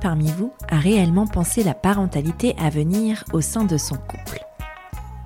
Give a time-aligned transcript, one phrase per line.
[0.00, 4.44] Parmi vous a réellement pensé la parentalité à venir au sein de son couple?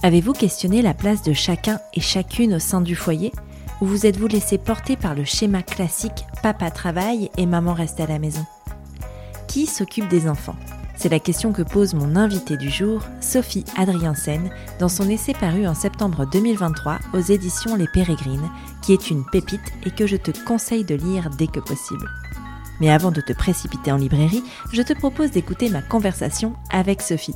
[0.03, 3.33] Avez-vous questionné la place de chacun et chacune au sein du foyer?
[3.81, 8.07] Ou vous êtes-vous laissé porter par le schéma classique papa travaille et maman reste à
[8.07, 8.45] la maison
[9.47, 10.57] Qui s'occupe des enfants?
[10.97, 15.67] C'est la question que pose mon invité du jour, Sophie Adriensen, dans son essai paru
[15.67, 18.51] en septembre 2023 aux éditions Les Pérégrines,
[18.83, 22.07] qui est une pépite et que je te conseille de lire dès que possible.
[22.81, 24.43] Mais avant de te précipiter en librairie,
[24.73, 27.35] je te propose d'écouter ma conversation avec Sophie.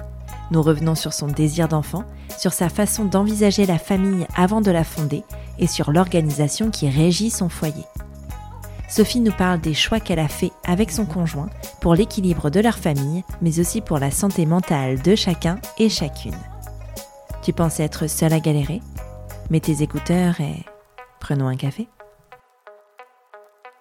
[0.51, 2.05] Nous revenons sur son désir d'enfant,
[2.39, 5.23] sur sa façon d'envisager la famille avant de la fonder
[5.59, 7.85] et sur l'organisation qui régit son foyer.
[8.89, 11.49] Sophie nous parle des choix qu'elle a faits avec son conjoint
[11.81, 16.37] pour l'équilibre de leur famille, mais aussi pour la santé mentale de chacun et chacune.
[17.43, 18.81] Tu pensais être seule à galérer?
[19.51, 20.65] Mets tes écouteurs et
[21.21, 21.89] prenons un café.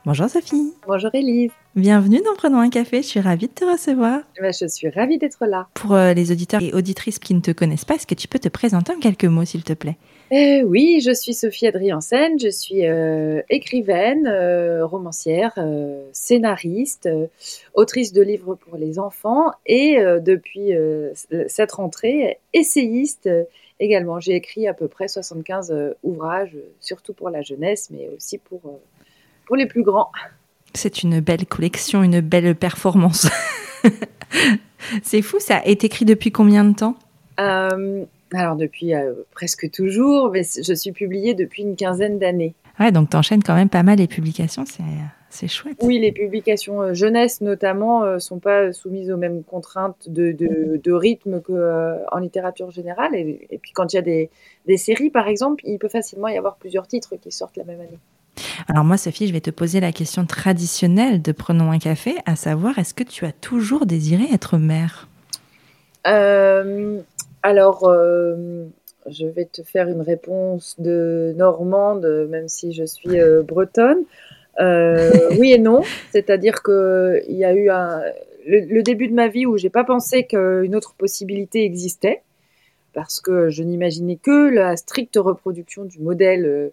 [0.06, 0.74] Bonjour Sophie.
[0.86, 1.52] Bonjour Elise.
[1.78, 4.20] Bienvenue dans Prenons un café, je suis ravie de te recevoir.
[4.38, 5.70] Eh ben, je suis ravie d'être là.
[5.76, 8.38] Pour euh, les auditeurs et auditrices qui ne te connaissent pas, est-ce que tu peux
[8.38, 9.96] te présenter en quelques mots s'il te plaît?
[10.30, 15.58] Eh Oui, je suis Sophie Adriensen, je suis euh, écrivaine, euh, romancière,
[16.12, 17.08] scénariste,
[17.74, 20.72] autrice de livres pour les enfants et depuis
[21.48, 23.30] cette rentrée, essayiste
[23.80, 24.20] également.
[24.20, 25.74] J'ai écrit à peu près 75
[26.04, 28.80] ouvrages, surtout pour la jeunesse, mais aussi pour
[29.54, 30.10] pour les plus grands.
[30.74, 33.30] C'est une belle collection, une belle performance.
[35.04, 36.96] c'est fou, ça est écrit depuis combien de temps?
[37.40, 42.56] Euh, Alors depuis euh, presque toujours, mais je suis publiée depuis une quinzaine d'années.
[42.80, 44.64] Ouais, donc tu enchaînes quand même pas mal les publications,
[45.30, 45.78] c'est chouette.
[45.84, 50.92] Oui, les publications euh, jeunesse notamment ne sont pas soumises aux mêmes contraintes de, de,
[50.92, 53.14] rythme qu'en littérature générale.
[53.14, 54.32] Et, et, puis quand il y a des,
[54.66, 57.82] des séries, par exemple, il peut facilement y avoir plusieurs titres qui sortent la même
[57.82, 58.00] année.
[58.68, 62.36] Alors moi, Sophie, je vais te poser la question traditionnelle de Prenons un café, à
[62.36, 65.08] savoir, est-ce que tu as toujours désiré être mère?
[66.08, 67.00] Euh,
[67.42, 68.66] Alors, euh,
[69.10, 74.04] je vais te faire une réponse de normande, même si je suis euh, bretonne.
[74.60, 77.70] oui et non, c'est-à-dire qu'il y a eu
[78.48, 82.22] le, début de ma vie où j'ai pas pensé qu'une autre possibilité existait,
[82.94, 86.72] parce que je n'imaginais que la stricte reproduction du modèle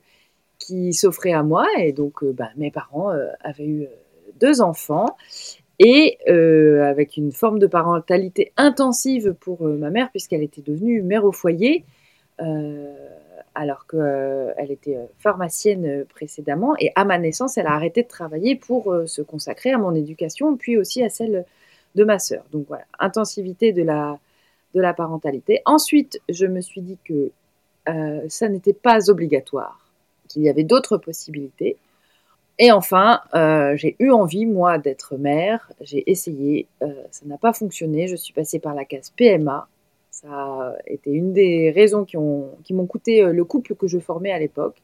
[0.60, 1.66] qui s'offrait à moi.
[1.78, 3.88] Et donc, euh, bah, mes parents euh, avaient eu euh,
[4.38, 5.16] deux enfants
[5.82, 11.32] et avec une forme de parentalité intensive pour ma mère puisqu'elle était devenue mère au
[11.32, 11.87] foyer
[13.54, 18.94] alors qu'elle était pharmacienne précédemment et à ma naissance elle a arrêté de travailler pour
[19.06, 21.47] se consacrer à mon éducation puis aussi à celle
[21.94, 22.44] de ma sœur.
[22.53, 24.19] Donc voilà, intensivité de la,
[24.75, 25.62] de la parentalité.
[25.65, 27.31] Ensuite, je me suis dit que
[28.28, 29.90] ça n'était pas obligatoire
[30.30, 31.76] qu'il y avait d'autres possibilités.
[32.62, 35.72] Et enfin, euh, j'ai eu envie, moi, d'être mère.
[35.80, 38.06] J'ai essayé, euh, ça n'a pas fonctionné.
[38.06, 39.66] Je suis passée par la case PMA.
[40.10, 43.98] Ça a été une des raisons qui m'ont qui coûté euh, le couple que je
[43.98, 44.76] formais à l'époque.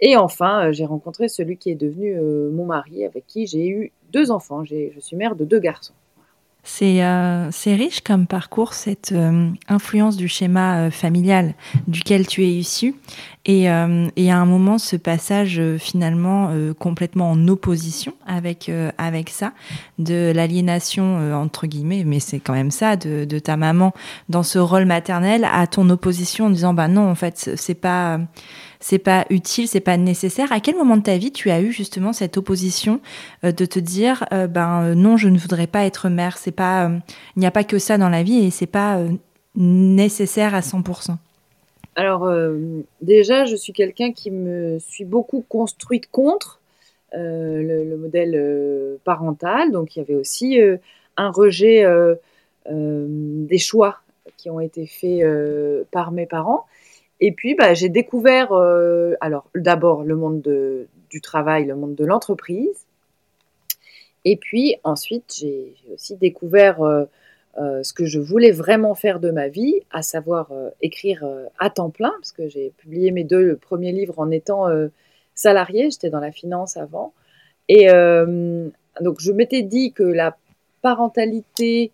[0.00, 4.30] Et enfin, j'ai rencontré celui qui est devenu mon mari, avec qui j'ai eu deux
[4.30, 4.62] enfants.
[4.64, 5.94] Je suis mère de deux garçons.
[6.64, 7.00] C'est
[7.66, 9.14] riche comme parcours, cette
[9.68, 11.54] influence du schéma familial
[11.86, 12.96] duquel tu es issu.
[13.46, 19.52] Et, et, à un moment, ce passage finalement complètement en opposition avec, avec ça,
[19.98, 23.92] de l'aliénation, entre guillemets, mais c'est quand même ça, de, de, ta maman
[24.30, 28.18] dans ce rôle maternel, à ton opposition en disant, bah non, en fait, c'est pas
[28.84, 30.52] c'est pas utile, c'est pas nécessaire.
[30.52, 33.00] À quel moment de ta vie tu as eu justement cette opposition
[33.42, 36.52] euh, de te dire euh, ben euh, non, je ne voudrais pas être mère, c'est
[36.52, 36.90] pas
[37.34, 38.98] il n'y a pas que ça dans la vie et c'est pas
[39.54, 41.16] nécessaire à 100%.
[41.96, 42.28] Alors
[43.00, 46.60] déjà, je suis quelqu'un qui me suis beaucoup construite contre
[47.12, 50.58] le, modèle parental, donc il y avait aussi
[51.16, 51.84] un rejet
[52.68, 54.00] des choix
[54.36, 55.24] qui ont été faits
[55.92, 56.66] par mes parents.
[57.20, 62.04] Et puis, bah, j'ai découvert, euh, alors d'abord le monde du travail, le monde de
[62.04, 62.86] l'entreprise.
[64.24, 67.06] Et puis ensuite, j'ai aussi découvert euh, euh,
[67.56, 70.50] ce que je voulais vraiment faire de ma vie, à savoir
[70.82, 71.24] écrire
[71.58, 74.66] à temps plein, parce que j'ai publié mes deux premiers livres en étant
[75.34, 77.12] salarié, j'étais dans la finance avant.
[77.68, 77.86] Et
[79.00, 80.36] donc, je m'étais dit que la
[80.82, 81.92] parentalité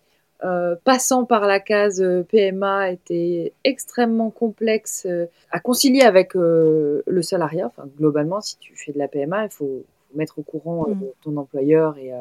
[0.83, 5.07] passant par la case PMA était extrêmement complexe
[5.51, 7.67] à concilier avec le salariat.
[7.67, 11.03] Enfin, globalement, si tu fais de la PMA, il faut, mettre au courant mmh.
[11.23, 12.11] ton employeur et,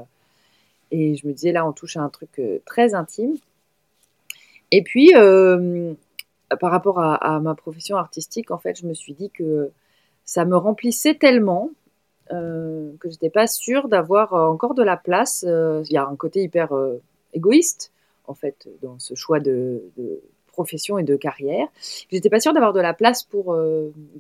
[0.91, 3.37] et je me disais là, on touche à un truc très intime.
[4.71, 5.13] Et puis,
[6.59, 9.71] par rapport à, ma profession artistique, en fait, je me suis dit que
[10.25, 11.71] ça me remplissait tellement
[12.33, 15.45] euh, que j'étais pas sûre d'avoir encore de la place.
[15.47, 17.01] Euh, il y a un côté hyper euh,
[17.35, 17.93] égoïste,
[18.27, 19.83] en fait, dans ce choix de,
[20.47, 21.69] profession et de carrière.
[22.11, 23.57] J'étais pas sûre d'avoir de la place pour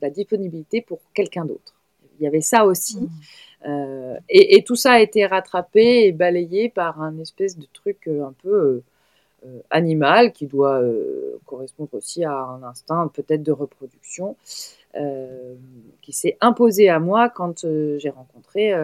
[0.00, 1.74] la disponibilité pour quelqu'un d'autre.
[2.18, 2.98] Il y avait ça aussi.
[2.98, 3.08] Mmh.
[3.64, 8.32] Et, et, tout ça a été rattrapé et balayé par un espèce de truc un
[8.42, 8.82] peu
[9.46, 14.36] euh, animal qui doit euh, correspondre aussi à un instinct peut-être de reproduction
[14.96, 15.54] euh,
[16.02, 18.74] qui s'est imposé à moi quand j'ai rencontré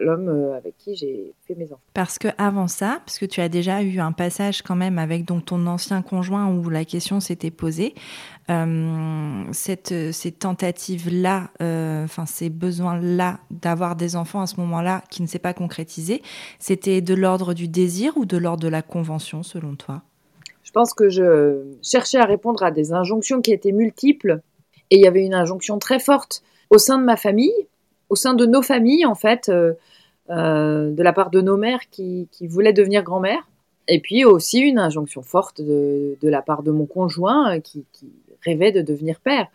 [0.00, 1.82] l'homme euh, avec qui j'ai fait mes enfants.
[1.94, 5.24] Parce que avant ça, parce que tu as déjà eu un passage quand même avec
[5.24, 7.94] donc ton ancien conjoint où la question s'était posée,
[8.50, 15.22] euh, cette, ces tentatives-là, euh, enfin ces besoins-là d'avoir des enfants à ce moment-là qui
[15.22, 16.22] ne s'est pas concrétisé,
[16.58, 20.02] c'était de l'ordre du désir ou de l'ordre de la convention selon toi?
[20.64, 24.40] Je pense que je cherchais à répondre à des injonctions qui étaient multiples
[24.90, 27.52] et il y avait une injonction très forte au sein de ma famille
[28.12, 29.72] au sein de nos familles, en fait, euh,
[30.28, 33.48] euh, de la part de nos mères qui, voulaient devenir grand-mère.
[33.88, 37.86] Et puis aussi une injonction forte de, la part de mon conjoint euh, qui,
[38.44, 39.46] rêvait de devenir père.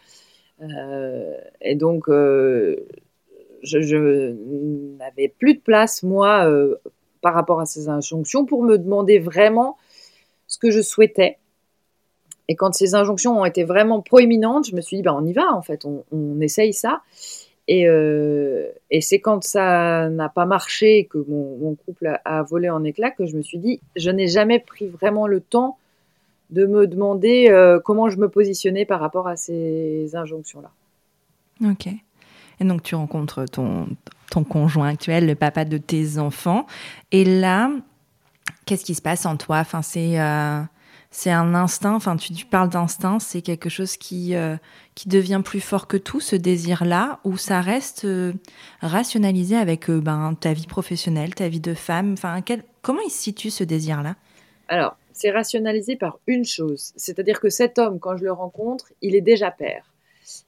[1.62, 2.63] et donc, je,
[4.98, 6.50] n'avais plus de place, moi,
[7.21, 9.77] par rapport à ces injonctions, pour me demander vraiment
[10.48, 11.38] ce que je souhaitais.
[12.48, 15.33] Et quand ces injonctions ont été vraiment proéminentes, je me suis dit, ben, on y
[15.33, 17.01] va, en fait, on, on essaye ça.
[17.69, 23.12] Euh, et, c'est quand ça n'a pas marché, que mon, couple a, volé en éclats,
[23.12, 25.78] que je me suis dit, je n'ai jamais pris vraiment le temps
[26.50, 30.72] de me demander euh, comment je me positionnais par rapport à ces injonctions-là.
[31.69, 31.88] Ok.
[32.60, 33.88] Et donc tu rencontres ton,
[34.31, 36.66] ton conjoint actuel, le papa de tes enfants.
[37.12, 37.69] Et là,
[38.66, 39.58] qu'est-ce qui se passe en toi?
[39.58, 40.62] Enfin, c'est, euh,
[41.18, 44.56] c'est un instinct, enfin tu, parles d'instinct, c'est quelque chose qui, euh,
[44.94, 48.34] qui devient plus fort que tout, ce désir-là, ou ça reste euh,
[48.81, 52.40] rationalisé avec euh, ben, ta vie professionnelle, ta vie de femme enfin,
[52.84, 54.16] Comment il se situe ce désir-là?
[54.68, 59.16] Alors, c'est rationalisé par une chose, c'est-à-dire que cet homme, quand je le rencontre, il
[59.16, 59.92] est déjà père.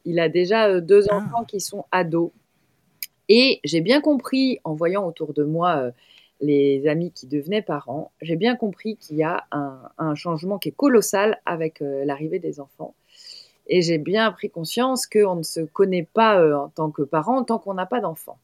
[0.06, 1.16] Il a déjà deux ah.
[1.16, 2.30] enfants qui sont ados.
[3.28, 5.92] Et j'ai bien compris, en voyant autour de moi
[6.42, 10.76] les amis qui devenaient parents, j'ai bien compris qu'il y a un, changement qui est
[10.76, 12.96] colossal avec euh, l'arrivée des enfants.
[13.68, 17.44] Et j'ai bien pris conscience qu'on ne se connaît pas euh, en tant que parent
[17.44, 18.40] tant qu'on n'a pas d'enfants.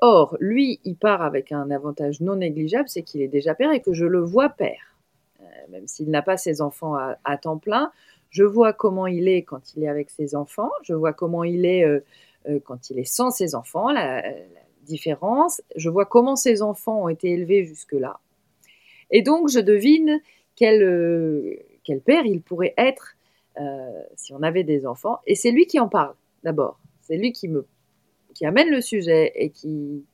[0.00, 3.80] Or, lui, il part avec un avantage non négligeable, c'est qu'il est déjà père et
[3.80, 4.96] que je le vois père.
[5.40, 7.92] Euh, même s'il n'a pas ses enfants à, temps plein,
[8.30, 11.66] je vois comment il est quand il est avec ses enfants, je vois comment il
[11.66, 11.84] est
[12.64, 13.88] quand il est sans ses enfants,
[14.82, 15.62] différence.
[15.76, 18.20] Je vois comment ces enfants ont été élevés jusque-là.
[19.10, 20.20] Et donc, je devine
[20.56, 23.14] quel, euh, quel père il pourrait être
[23.60, 25.18] euh, si on avait des enfants.
[25.26, 26.80] Et c'est lui qui en parle, d'abord.
[27.02, 27.66] C'est lui qui, me,
[28.34, 30.04] qui amène le sujet et qui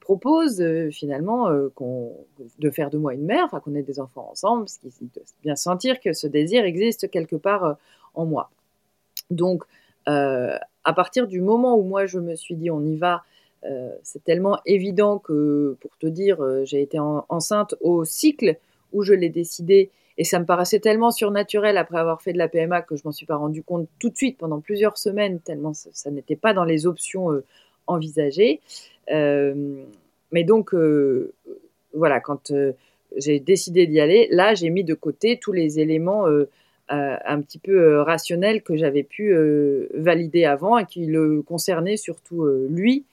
[0.00, 4.64] propose euh, finalement de faire de moi une mère, enfin qu'on ait des enfants ensemble,
[4.64, 7.76] parce qu'il doit bien sentir que ce désir existe quelque part
[8.14, 8.50] en moi.
[9.30, 9.64] Donc,
[10.06, 13.22] à partir du moment où moi je me suis dit on y va,
[13.64, 18.56] euh, c'est tellement évident que, pour te dire, euh, j'ai été enceinte au cycle
[18.92, 22.48] où je l'ai décidé, et ça me paraissait tellement surnaturel après avoir fait de la
[22.48, 25.74] PMA que je m'en suis pas rendu compte tout de suite pendant plusieurs semaines, tellement
[25.74, 27.44] ça, n'était pas dans les options euh,
[27.86, 28.60] envisagées.
[29.10, 30.74] mais donc,
[31.94, 32.52] voilà, quand
[33.16, 36.26] j'ai décidé d'y aller, là, j'ai mis de côté tous les éléments
[36.90, 39.34] un petit peu rationnels que j'avais pu
[39.94, 43.06] valider avant et qui le concernaient surtout lui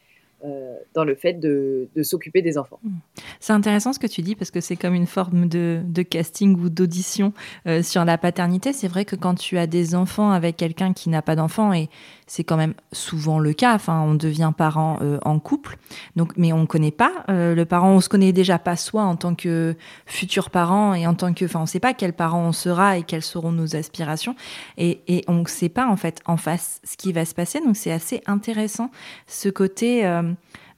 [0.93, 2.79] dans le fait de, s'occuper des enfants.
[2.83, 2.97] Hmm.
[3.39, 6.69] C'est intéressant ce que tu dis parce que c'est comme une forme de, casting ou
[6.69, 7.33] d'audition
[7.67, 8.73] euh, sur la paternité.
[8.73, 11.89] C'est vrai que quand tu as des enfants avec quelqu'un qui n'a pas d'enfants, et
[12.27, 15.77] c'est quand même souvent le cas, enfin, on devient parent euh, en couple,
[16.15, 19.15] donc, mais on ne connaît pas le parent, on se connaît déjà pas soi en
[19.15, 22.41] tant que futur parent et en tant que, enfin, on ne sait pas quel parent
[22.41, 24.35] on sera et quelles seront nos aspirations
[24.77, 27.59] et, et on ne sait pas en fait en face ce qui va se passer.
[27.61, 28.91] Donc c'est assez intéressant
[29.27, 30.05] ce côté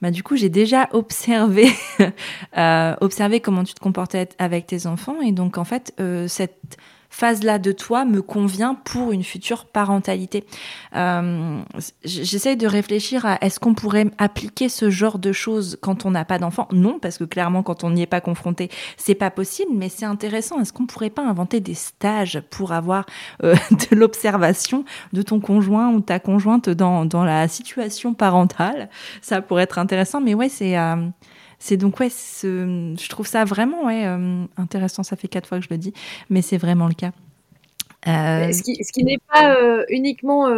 [0.02, 1.70] bah, du coup, j'ai déjà observé,
[2.58, 5.22] euh, observé comment tu te comportais avec tes enfants.
[5.22, 6.78] Et donc, en fait, euh, cette
[7.10, 10.46] phase-là de toi me convient pour une future parentalité.
[10.96, 11.60] Euh,
[12.04, 16.26] J'essaye de réfléchir à est-ce qu'on pourrait appliquer ce genre de choses quand on n'a
[16.26, 16.68] pas d'enfant?
[16.72, 20.06] Non, parce que clairement, quand on n'y est pas confronté, c'est pas possible, mais c'est
[20.06, 20.60] intéressant.
[20.60, 23.06] Est-ce qu'on pourrait pas inventer des stages pour avoir
[23.44, 28.90] euh, de l'observation de ton conjoint ou ta conjointe dans, dans la situation parentale?
[29.22, 30.78] Ça pourrait être intéressant, mais ouais, c'est.
[30.78, 30.96] Euh,
[31.60, 35.04] c'est donc ouais, je trouve ça vraiment ouais, euh, intéressant.
[35.04, 35.94] Ça fait quatre fois que je le dis,
[36.30, 37.12] mais c'est vraiment le cas.
[38.08, 40.50] Euh, ce qui, ce qui n'est pas euh, uniquement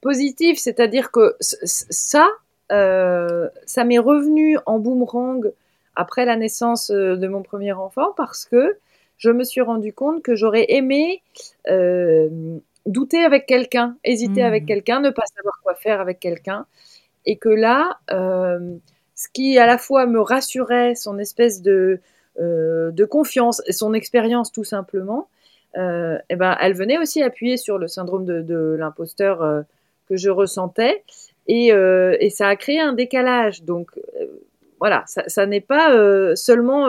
[0.00, 2.28] positif, c'est-à-dire que ça,
[2.70, 5.50] ça m'est revenu en boomerang
[5.96, 8.78] après la naissance de mon premier enfant parce que
[9.16, 11.22] je me suis rendu compte que j'aurais aimé
[12.86, 14.66] douter avec quelqu'un, hésiter avec mmh.
[14.66, 16.66] quelqu'un, ne pas savoir quoi faire avec quelqu'un,
[17.26, 17.98] et que là
[19.14, 22.00] ce qui à la fois me rassurait, son espèce de,
[22.40, 25.28] euh, de confiance, son expérience tout simplement,
[25.76, 29.62] euh, et eh ben, elle venait aussi appuyer sur le syndrome de, de l'imposteur euh,
[30.08, 31.04] que je ressentais,
[31.46, 33.64] et, et, ça a créé un décalage.
[33.64, 33.90] Donc
[34.78, 35.90] voilà, ça, ça n'est pas
[36.36, 36.88] seulement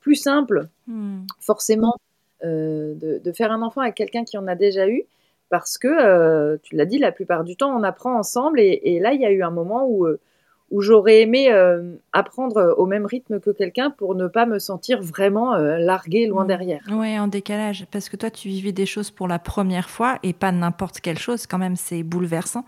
[0.00, 1.20] plus simple, hmm.
[1.38, 1.94] forcément,
[2.42, 5.04] de, de, faire un enfant avec quelqu'un qui en a déjà eu,
[5.50, 9.12] parce que, tu l'as dit, la plupart du temps, on apprend ensemble, et, et là,
[9.12, 10.06] il y a eu un moment où
[10.70, 15.02] où j'aurais aimé euh, apprendre au même rythme que quelqu'un pour ne pas me sentir
[15.02, 16.48] vraiment euh, larguée loin mmh.
[16.48, 16.82] derrière.
[16.92, 17.86] Oui, en décalage.
[17.90, 21.18] Parce que toi, tu vivais des choses pour la première fois et pas n'importe quelle
[21.18, 21.46] chose.
[21.46, 22.64] Quand même, c'est bouleversant.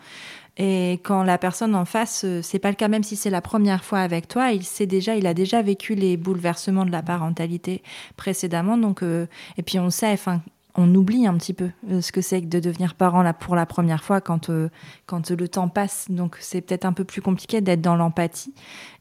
[0.58, 3.40] Et quand la personne en face, euh, c'est pas le cas, même si c'est la
[3.40, 7.02] première fois avec toi, il sait déjà, il a déjà vécu les bouleversements de la
[7.02, 7.82] parentalité
[8.16, 8.76] précédemment.
[8.76, 10.42] Donc, et puis on sait, enfin,
[10.74, 13.54] on oublie un petit peu euh, ce que c'est que de devenir parent là pour
[13.54, 14.68] la première fois quand euh,
[15.06, 16.06] quand le temps passe.
[16.10, 18.54] Donc c'est peut-être un peu plus compliqué d'être dans l'empathie.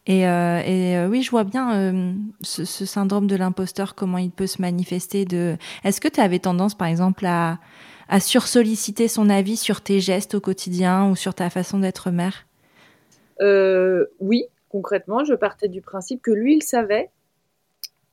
[0.07, 5.25] Et, euh, oui, je vois bien ce, syndrome de l'imposteur comment il peut se manifester.
[5.25, 7.59] De est-ce que tu avais tendance par exemple à
[8.09, 12.45] à sursolliciter son avis sur tes gestes au quotidien ou sur ta façon d'être mère?
[14.19, 17.09] Oui, concrètement, je partais du principe que lui il savait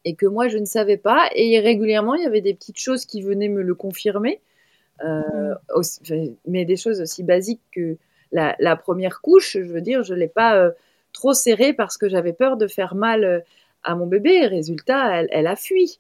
[0.09, 1.29] et que moi je ne savais pas.
[1.35, 4.41] Et régulièrement, il y avait des petites choses qui venaient me le confirmer,
[5.05, 6.35] euh, mm.
[6.47, 7.99] mais des choses aussi basiques que
[8.33, 9.59] la, première couche.
[9.59, 10.71] Je veux dire, je l'ai pas euh,
[11.13, 13.41] trop serrée parce que j'avais peur de faire mal euh,
[13.85, 14.47] à mon bébé.
[14.47, 15.99] Résultat, elle, a fui.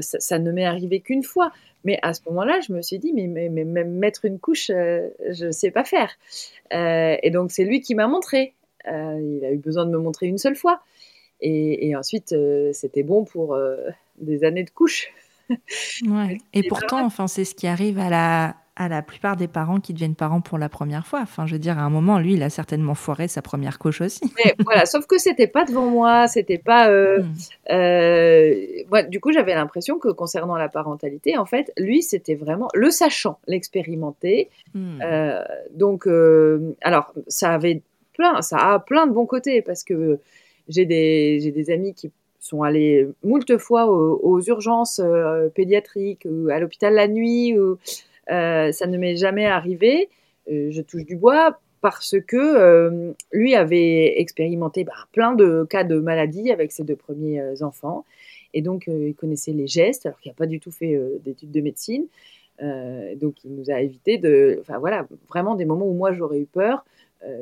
[0.00, 1.50] ça, ne m'est arrivé qu'une fois.
[1.82, 5.46] Mais à ce moment-là, je me suis dit, mais, mais, mais mettre une couche, je
[5.46, 6.12] ne sais pas faire.
[6.70, 8.54] et donc, c'est lui qui m'a montré.
[8.86, 10.82] il a eu besoin de me montrer une seule fois.
[11.42, 13.76] Et, ensuite, euh, c'était bon pour euh,
[14.18, 15.12] des années de couches.
[15.50, 16.38] ouais.
[16.52, 19.94] Et pourtant, enfin, c'est ce qui arrive à la, à la plupart des parents qui
[19.94, 21.20] deviennent parents pour la première fois.
[21.22, 24.02] Enfin, je veux dire, à un moment, lui, il a certainement foiré sa première couche
[24.02, 24.20] aussi.
[24.44, 26.90] Mais voilà, sauf que c'était pas devant moi, c'était pas.
[26.90, 27.22] Euh,
[27.70, 29.08] hmm.
[29.08, 33.38] du coup, j'avais l'impression que concernant la parentalité, en fait, lui, c'était vraiment le sachant,
[33.46, 34.50] l'expérimenté.
[34.74, 35.00] Hmm.
[35.72, 36.06] donc,
[36.82, 37.82] alors, ça avait
[38.12, 40.20] plein, ça a plein de bons côtés parce que
[40.70, 46.94] j'ai des, amis qui sont allés moult fois aux, urgences euh, pédiatriques ou à l'hôpital
[46.94, 47.54] la nuit.
[48.30, 50.08] Euh, ça ne m'est jamais arrivé.
[50.50, 55.98] Euh, je touche du bois parce que lui avait expérimenté bah, plein de cas de
[55.98, 58.04] maladie avec ses deux premiers enfants.
[58.52, 61.60] Et donc, il connaissait les gestes, alors qu'il n'a pas du tout fait d'études de
[61.62, 62.04] médecine.
[62.60, 64.58] donc, il nous a évité de.
[64.60, 66.84] Enfin, voilà, vraiment des moments où moi j'aurais eu peur.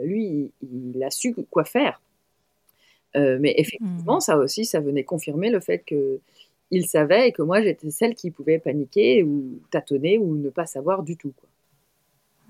[0.04, 2.00] lui, il, a su quoi faire.
[3.18, 4.20] Euh, mais effectivement, mmh.
[4.20, 8.30] ça aussi, ça venait confirmer le fait qu'il savait et que moi, j'étais celle qui
[8.30, 11.32] pouvait paniquer ou tâtonner ou ne pas savoir du tout.
[11.37, 11.48] Quoi.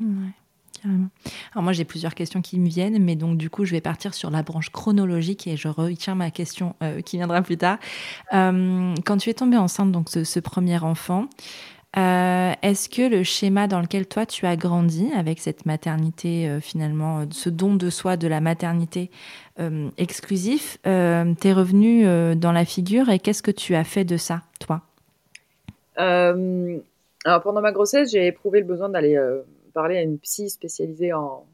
[0.07, 0.33] Ouais,
[0.81, 1.09] carrément.
[1.53, 4.15] Alors moi, j'ai plusieurs questions qui me viennent, mais donc du coup, je vais partir
[4.15, 7.79] sur la branche chronologique et je retiens ma question euh, qui viendra plus tard.
[8.35, 11.29] Euh, quand tu es tombée enceinte, donc ce premier enfant,
[11.97, 16.61] euh, est-ce que le schéma dans lequel toi tu as grandi avec cette maternité euh,
[16.61, 19.11] finalement, euh, ce don de soi de la maternité
[19.97, 22.05] exclusif, t'es revenu
[22.37, 24.83] dans la figure et qu'est-ce que tu as fait de ça, toi?
[25.97, 29.19] Alors pendant ma grossesse, j'ai éprouvé le besoin d'aller
[29.75, 31.45] parler à une psy spécialisée en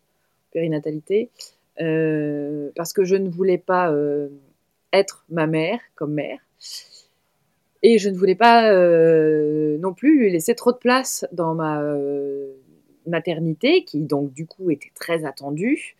[0.52, 1.30] périnatalité
[1.78, 3.90] parce que je ne voulais pas
[4.92, 6.40] être ma mère comme mère.
[7.86, 11.82] Et je ne voulais pas euh, non plus lui laisser trop de place dans ma
[11.82, 12.50] euh,
[13.06, 15.94] maternité, qui donc du coup était très attendue.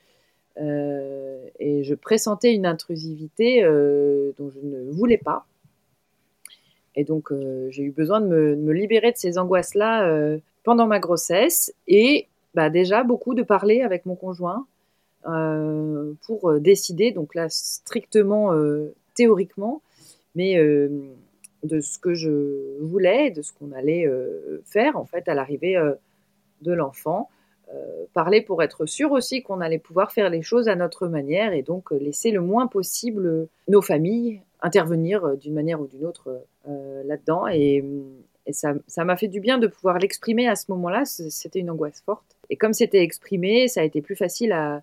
[0.59, 3.62] Euh, et je pressentais une intrusivité
[4.38, 5.45] dont je ne voulais pas.
[6.97, 7.31] Et donc
[7.69, 13.03] j'ai eu besoin de me, libérer de ces angoisses-là pendant ma grossesse et bah, déjà
[13.03, 14.67] beaucoup de parler avec mon conjoint
[15.23, 18.53] pour décider, donc là strictement
[19.14, 19.83] théoriquement,
[20.35, 20.57] mais
[21.64, 24.09] de ce que je voulais, de ce qu'on allait
[24.64, 25.76] faire en fait à l'arrivée
[26.62, 27.28] de l'enfant.
[28.12, 31.62] parler pour être sûr aussi qu'on allait pouvoir faire les choses à notre manière et
[31.62, 36.40] donc laisser le moins possible nos familles intervenir d'une manière ou d'une autre
[37.04, 37.49] là-dedans.
[37.49, 37.85] Et,
[38.47, 41.04] et ça m'a fait du bien de pouvoir l'exprimer à ce moment-là.
[41.04, 42.37] C'était une angoisse forte.
[42.50, 44.83] Et comme c'était exprimé, ça a été plus facile à,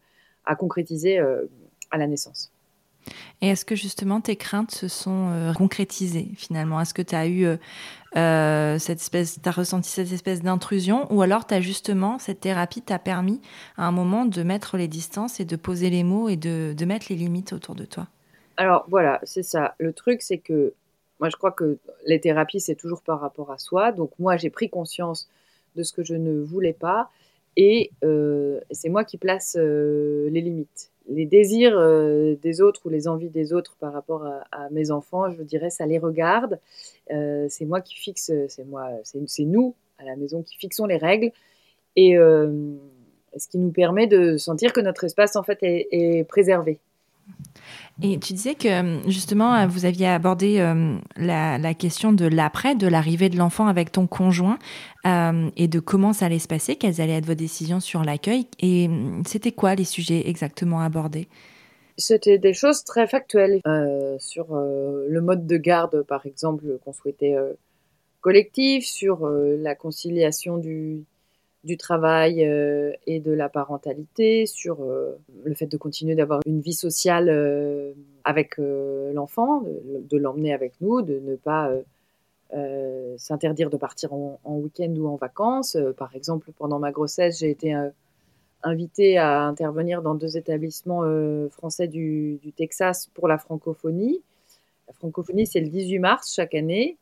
[0.57, 1.45] concrétiser euh,
[1.91, 2.50] à la naissance.
[3.41, 6.79] Et est-ce que justement tes craintes se sont euh, concrétisées finalement?
[6.79, 7.47] Est-ce que tu as eu
[8.17, 12.99] euh, cette espèce, as ressenti cette espèce d'intrusion ou alors as justement cette thérapie t'a
[12.99, 13.39] permis
[13.77, 17.05] à un moment de mettre les distances et de poser les mots et de, mettre
[17.09, 18.07] les limites autour de toi?
[18.57, 19.75] Alors voilà, c'est ça.
[19.79, 20.73] Le truc c'est que
[21.21, 23.93] moi je crois que les thérapies c'est toujours par rapport à soi.
[23.93, 25.29] Donc moi j'ai pris conscience
[25.77, 27.09] de ce que je ne voulais pas
[27.55, 30.91] et euh, c'est moi qui place euh, les limites.
[31.13, 35.29] Les désirs euh, des autres ou les envies des autres par rapport à, mes enfants,
[35.31, 36.59] je dirais, ça les regarde.
[37.07, 41.31] c'est moi qui fixe, c'est moi, c'est nous à la maison qui fixons les règles.
[41.95, 46.79] Et ce qui nous permet de sentir que notre espace en fait est préservé.
[48.03, 53.29] Et tu disais que justement, vous aviez abordé euh, la, question de l'après, de l'arrivée
[53.29, 54.57] de l'enfant avec ton conjoint
[55.05, 58.47] euh, et de comment ça allait se passer, quelles allaient être vos décisions sur l'accueil.
[58.59, 58.89] Et
[59.25, 61.27] c'était quoi les sujets exactement abordés?
[61.97, 67.35] C'était des choses très factuelles euh, sur le mode de garde, par exemple, qu'on souhaitait
[68.21, 71.05] collectif, sur la conciliation du,
[71.77, 76.73] travail euh, et de la parentalité, sur euh, le fait de continuer d'avoir une vie
[76.73, 77.93] sociale euh,
[78.23, 81.71] avec l'enfant, de, l'emmener avec nous, de ne pas
[83.17, 85.77] s'interdire de partir en, week-end ou en vacances.
[85.97, 87.73] par exemple, pendant ma grossesse, j'ai été
[88.63, 91.03] invitée à intervenir dans deux établissements
[91.49, 94.21] français du, du, Texas pour la francophonie.
[94.87, 96.97] La francophonie, c'est le 18 mars chaque année.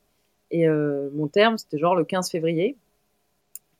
[0.51, 2.75] Et mon terme, c'était genre le 15 février.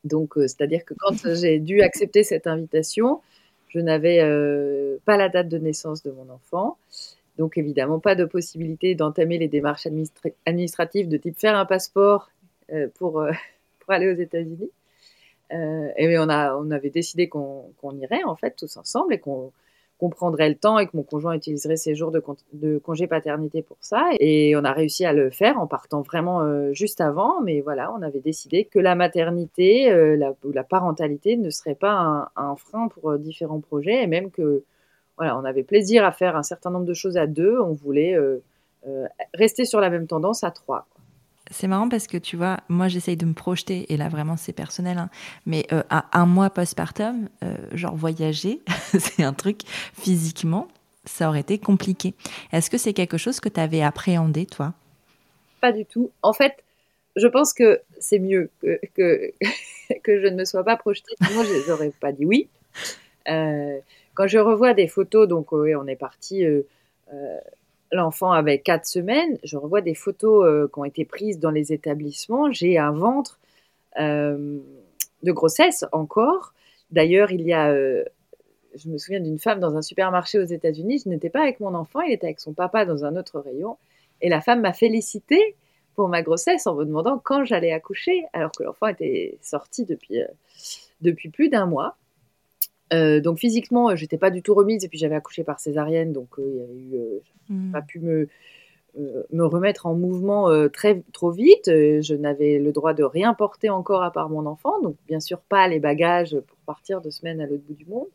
[0.04, 3.22] Donc, euh, c'est-à-dire que quand j'ai dû accepter cette invitation,
[3.68, 6.78] je n'avais euh, pas la date de naissance de mon enfant.
[7.39, 9.87] Donc, évidemment, pas de possibilité d'entamer les démarches
[10.46, 12.29] administratives de type faire un passeport
[12.72, 13.25] euh, pour,
[13.79, 14.70] pour aller aux États-Unis.
[15.51, 19.51] et on, a, on avait décidé qu'on irait, en fait, tous ensemble et qu'on
[20.00, 23.77] qu'on prendrait le temps et que mon conjoint utiliserait ses jours de, congé paternité pour
[23.81, 24.09] ça.
[24.22, 27.42] Et on a réussi à le faire en partant vraiment euh, juste avant.
[27.42, 31.75] Mais voilà, on avait décidé que la maternité euh, la, ou la parentalité ne serait
[31.75, 34.64] pas un, frein pour euh, différents projets et même que
[35.20, 37.60] voilà, on avait plaisir à faire un certain nombre de choses à deux.
[37.60, 38.18] On voulait
[39.36, 40.88] rester sur la même tendance à trois.
[41.51, 44.53] C'est marrant parce que tu vois, moi j'essaye de me projeter, et là vraiment c'est
[44.53, 45.10] personnel, hein,
[45.46, 48.62] mais euh, à un mois postpartum, euh, genre voyager,
[49.00, 49.62] c'est un truc
[49.94, 50.68] physiquement,
[51.05, 52.14] ça aurait été compliqué.
[52.51, 54.74] Est-ce que c'est quelque chose que tu avais appréhendé toi?
[55.60, 56.12] Pas du tout.
[56.22, 56.64] En fait,
[57.16, 59.34] je pense que c'est mieux que, que,
[60.03, 62.48] que, je ne me sois pas projetée, sinon je n'aurais pas dit oui.
[63.27, 63.79] Euh,
[64.20, 66.44] quand je revois des photos, donc on est parti
[67.92, 71.74] l'enfant avait quatre semaines, je revois des photos euh, qui ont été prises dans les
[71.74, 72.51] établissements.
[72.51, 73.40] J'ai un ventre
[74.00, 74.60] euh,
[75.24, 76.53] de grossesse encore.
[76.92, 78.03] D'ailleurs, il y a, euh,
[78.75, 81.01] je me souviens d'une femme dans un supermarché aux États-Unis.
[81.05, 83.77] Je n'étais pas avec mon enfant, il était avec son papa dans un autre rayon.
[84.22, 85.55] Et la femme m'a félicité
[85.96, 90.22] pour ma grossesse en me demandant quand j'allais accoucher, alors que l'enfant était sorti depuis,
[91.01, 91.96] depuis plus d'un mois.
[92.94, 96.40] Euh, donc physiquement, j'étais pas du tout remise et puis j'avais accouché par césarienne, donc
[96.40, 97.72] euh, il y avait eu, euh, mmh.
[97.72, 98.28] pas pu me
[99.32, 101.68] me remettre en mouvement très trop vite.
[101.68, 105.40] je n'avais le droit de rien porter encore à part mon enfant, donc bien sûr
[105.42, 108.08] pas les bagages pour partir de semaine à l'autre bout du monde.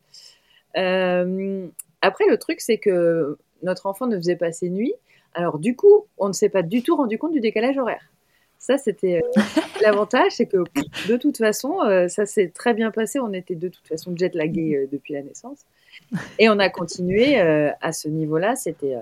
[2.02, 4.94] après, le truc c'est que notre enfant ne faisait pas ses nuits,
[5.32, 8.10] alors du coup, on ne s'est pas du tout rendu compte du décalage horaire.
[8.64, 9.42] Ça, c'était euh,
[9.82, 10.56] l'avantage, c'est que
[11.06, 13.20] de toute façon, euh, ça s'est très bien passé.
[13.20, 15.66] On était de toute façon jet lagués euh, depuis la naissance.
[16.38, 18.56] Et on a continué à ce niveau-là.
[18.56, 18.96] C'était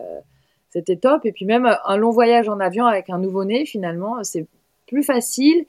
[0.71, 1.25] c'était top.
[1.25, 4.47] Et puis même un long voyage en avion avec un nouveau-né, finalement, c'est
[4.89, 5.65] plus facile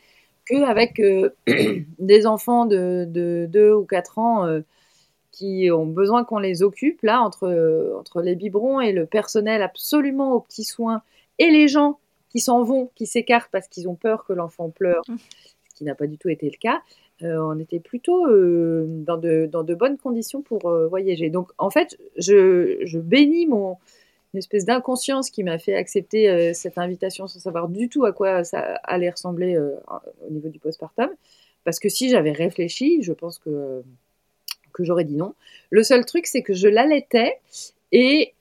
[0.46, 1.00] qu'avec
[2.00, 4.62] des enfants de, de 2 ou 4 ans
[5.32, 7.02] qui ont besoin qu'on les occupe.
[7.04, 11.04] Là, entre, entre les biberons et le personnel absolument aux petits soins
[11.40, 12.00] et les gens
[12.34, 15.16] qui s'en vont, qui s'écartent parce qu'ils ont peur que l'enfant pleure, mmh.
[15.70, 16.82] ce qui n'a pas du tout été le cas.
[17.22, 21.30] Euh, on était plutôt euh, dans, de, dans, de, bonnes conditions pour euh, voyager.
[21.30, 23.78] Donc, en fait, je, je bénis mon
[24.34, 28.44] une espèce d'inconscience qui m'a fait accepter cette invitation sans savoir du tout à quoi
[28.44, 31.08] ça allait ressembler au niveau du postpartum.
[31.66, 33.84] Parce que si j'avais réfléchi, je pense que,
[34.74, 35.36] que j'aurais dit non.
[35.70, 37.40] Le seul truc, c'est que je l'allaitais
[37.92, 38.34] et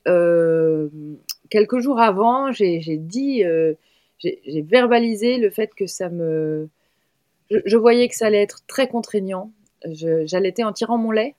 [1.53, 3.75] quelques jours avant, j'ai dit, euh,
[4.19, 6.71] j'ai verbalisé le fait que ça me.
[7.51, 9.53] Je, voyais que ça allait être très contraignant.
[9.85, 11.35] J'allaitais en tirant mon lait.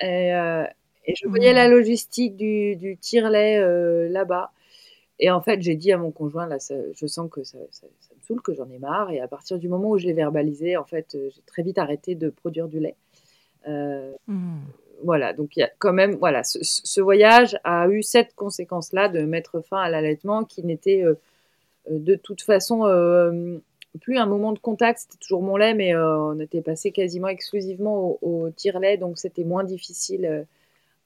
[0.00, 0.64] Et, euh,
[1.06, 4.52] je voyais la logistique du, du tire-lait euh, là-bas.
[5.18, 6.56] Et en fait, j'ai dit à mon conjoint, là,
[6.94, 9.10] je sens que ça, ça, me saoule, que j'en ai marre.
[9.10, 11.76] Et à partir du moment où je l'ai verbalisé, en fait, euh, j'ai très vite
[11.76, 12.96] arrêté de produire du lait.
[13.66, 14.60] Mmh.
[15.04, 19.20] Voilà, donc il y a quand même, voilà, ce, voyage a eu cette conséquence-là de
[19.20, 21.14] mettre fin à l'allaitement qui n'était euh,
[21.88, 23.58] de toute façon, euh,
[24.00, 27.28] plus un moment de contact, c'était toujours mon lait, mais euh, on était passé quasiment
[27.28, 30.46] exclusivement au, tire-lait, donc c'était moins difficile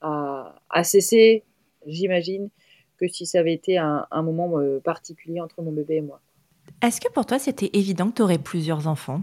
[0.01, 1.45] à, cesser,
[1.87, 2.49] j'imagine,
[2.99, 6.21] que si ça avait été un, moment particulier entre mon bébé et moi.
[6.83, 9.21] Est-ce que pour toi, c'était évident que tu aurais plusieurs enfants?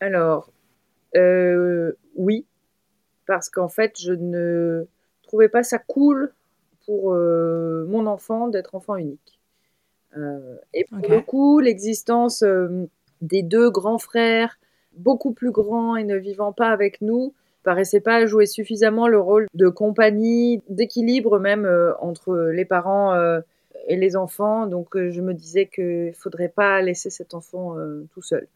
[0.00, 0.50] Alors,
[2.16, 2.44] oui,
[3.26, 4.86] parce qu'en fait, je ne
[5.22, 6.32] trouvais pas ça cool
[6.86, 9.34] pour mon enfant d'être enfant unique.
[10.16, 12.88] Euh, et pour le coup, l'existence euh,
[13.20, 14.58] des deux grands frères,
[14.96, 19.46] beaucoup plus grands et ne vivant pas avec nous, paraissait pas jouer suffisamment le rôle
[19.54, 23.14] de compagnie, d'équilibre même euh, entre les parents
[23.86, 24.66] et les enfants.
[24.66, 27.76] Donc je me disais qu'il faudrait pas laisser cet enfant
[28.12, 28.46] tout seul.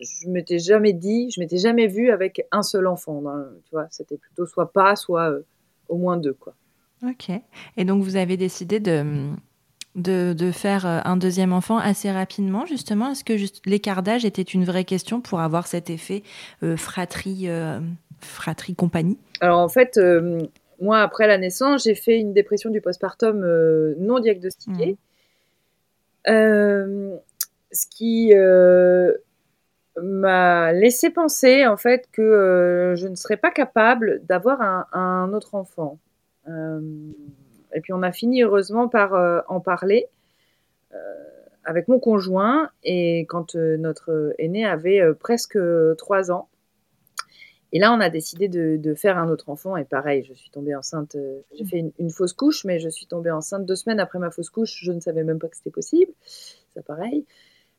[0.00, 3.22] Je m'étais jamais dit, je m'étais jamais vue avec un seul enfant.
[3.64, 5.32] tu vois, c'était plutôt soit pas, soit
[5.88, 6.54] au moins deux, quoi.
[7.06, 7.30] Ok.
[7.76, 9.30] Et donc vous avez décidé de
[9.98, 13.10] de, faire euh, un deuxième enfant assez rapidement, justement?
[13.10, 13.34] Est-ce que
[13.68, 16.22] l'écart d'âge était une vraie question pour avoir cet effet
[16.62, 17.80] euh, fratrie, euh,
[18.20, 19.98] fratrie compagnie Alors en fait,
[20.80, 23.40] moi, après la naissance, j'ai fait une dépression du postpartum
[23.98, 24.96] non diagnostiquée.
[26.26, 27.18] Mmh.
[27.72, 28.32] ce qui
[30.00, 35.54] m'a laissé penser en fait que je ne serais pas capable d'avoir un, un, autre
[35.54, 35.98] enfant.
[37.74, 40.06] Et puis on a fini heureusement par euh, en parler
[40.94, 40.96] euh,
[41.64, 45.58] avec mon conjoint et quand euh, notre aîné avait presque
[45.96, 46.48] trois ans.
[47.72, 49.76] Et là, on a décidé de, faire un autre enfant.
[49.76, 51.16] Et pareil, je suis tombée enceinte.
[51.54, 54.50] j'ai fait une, fausse couche, mais je suis tombée enceinte deux semaines après ma fausse
[54.50, 54.80] couche.
[54.82, 56.12] Je ne savais même pas que c'était possible.
[56.74, 57.24] Ça, pareil.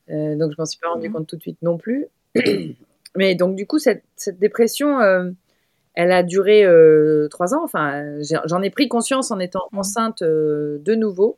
[0.08, 1.13] donc, je m'en suis pas rendu mmh.
[1.13, 2.08] compte tout de suite non plus.
[3.15, 4.04] mais donc, du coup, cette,
[4.39, 5.34] dépression,
[5.99, 7.62] elle a duré euh, trois ans.
[7.62, 9.78] Enfin, j'en ai pris conscience en étant mmh.
[9.80, 11.38] enceinte euh, de nouveau.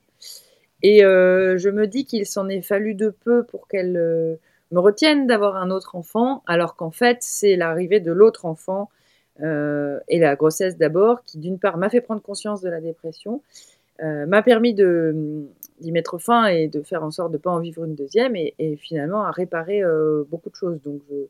[0.83, 4.37] Et euh, je me dis qu'il s'en est fallu de peu pour qu'elle
[4.71, 8.89] me retienne d'avoir un autre enfant, alors qu'en fait, c'est l'arrivée de l'autre enfant
[9.39, 13.41] et la grossesse d'abord qui, d'une part, m'a fait prendre conscience de la dépression,
[13.99, 17.84] m'a permis d'y mettre fin et de faire en sorte de ne pas en vivre
[17.84, 19.81] une deuxième, et, et finalement à réparer
[20.29, 20.79] beaucoup de choses.
[20.84, 21.25] Donc, je,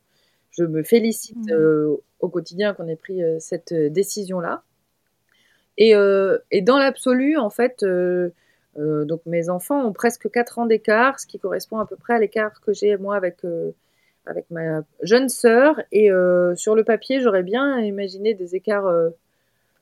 [0.52, 1.54] je me félicite mmh.
[1.54, 4.64] euh, au quotidien qu'on ait pris euh, cette euh, décision-là.
[5.78, 5.94] Et,
[6.62, 7.84] dans l'absolu, en fait,
[8.78, 12.20] donc mes enfants ont presque 4 ans d'écart, ce qui correspond à peu près à
[12.20, 13.40] l'écart que j'ai moi avec,
[14.26, 15.82] avec ma jeune sœur.
[15.92, 16.10] Et
[16.56, 18.90] sur le papier, j'aurais bien imaginé des écarts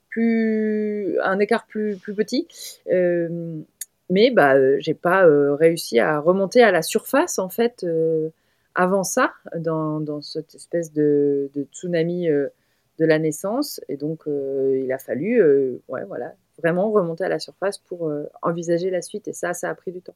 [0.10, 2.47] plus, un écart plus, plus petit.
[4.10, 5.25] mais bah, j'ai pas
[5.56, 7.86] réussi à remonter à la surface en fait
[8.80, 12.47] avant ça, dans, cette espèce de, tsunami euh,
[12.97, 13.82] de la naissance.
[13.89, 18.12] Et donc, euh, il a fallu euh, ouais, voilà, vraiment remonter à la surface pour
[18.41, 19.28] envisager la suite.
[19.28, 20.15] Et ça, ça a pris du temps.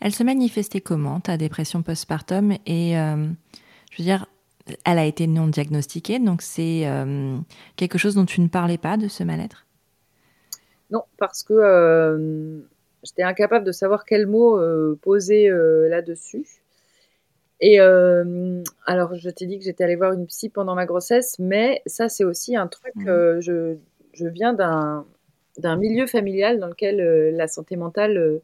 [0.00, 2.52] Elle se manifestait comment, ta dépression postpartum?
[2.66, 4.26] Et je veux dire,
[4.84, 6.86] elle a été non diagnostiquée, donc c'est
[7.76, 9.66] quelque chose dont tu ne parlais pas de ce mal-être?
[10.90, 12.62] Non, parce que
[13.02, 14.60] j'étais incapable de savoir quel mot
[14.96, 15.48] poser
[15.88, 16.44] là-dessus.
[17.60, 21.38] Et euh, alors, je t'ai dit que j'étais allée voir une psy pendant ma grossesse,
[21.38, 22.94] mais ça, c'est aussi un truc.
[22.96, 23.08] Mmh.
[23.08, 23.76] Euh, je,
[24.12, 25.06] je, viens d'un,
[25.58, 28.40] d'un milieu familial dans lequel euh, la santé mentale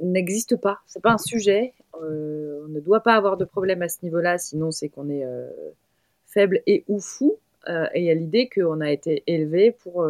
[0.00, 0.78] n'existe pas.
[0.86, 1.74] C'est pas un sujet.
[1.94, 5.26] on ne doit pas avoir de problème à ce niveau-là, sinon c'est qu'on est
[6.26, 7.36] faible et ou fou.
[7.68, 10.06] et il y a l'idée qu'on a été élevé pour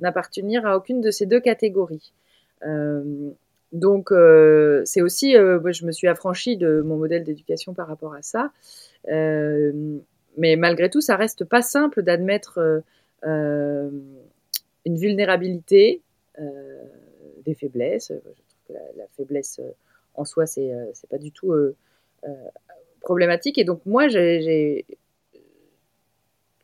[0.00, 2.14] n'appartenir à aucune de ces deux catégories.
[3.72, 8.14] Donc, euh, c'est aussi, euh, je me suis affranchie de mon modèle d'éducation par rapport
[8.14, 8.52] à ça.
[9.08, 9.72] Euh,
[10.36, 12.82] mais malgré tout, ça reste pas simple d'admettre
[14.84, 16.02] une vulnérabilité,
[17.44, 18.12] des faiblesses.
[18.12, 19.60] Je trouve que la, faiblesse
[20.14, 21.54] en soi, c'est c'est pas du tout
[23.00, 23.58] problématique.
[23.58, 24.06] Et donc, moi,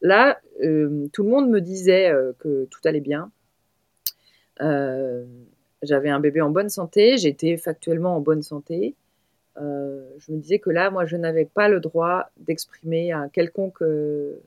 [0.00, 3.30] là, tout le monde me disait que tout allait bien.
[5.82, 8.94] J'avais un bébé en bonne santé, j'étais factuellement en bonne santé.
[9.60, 13.82] Euh, je me disais que là, moi, je n'avais pas le droit d'exprimer un quelconque
[13.82, 14.40] euh,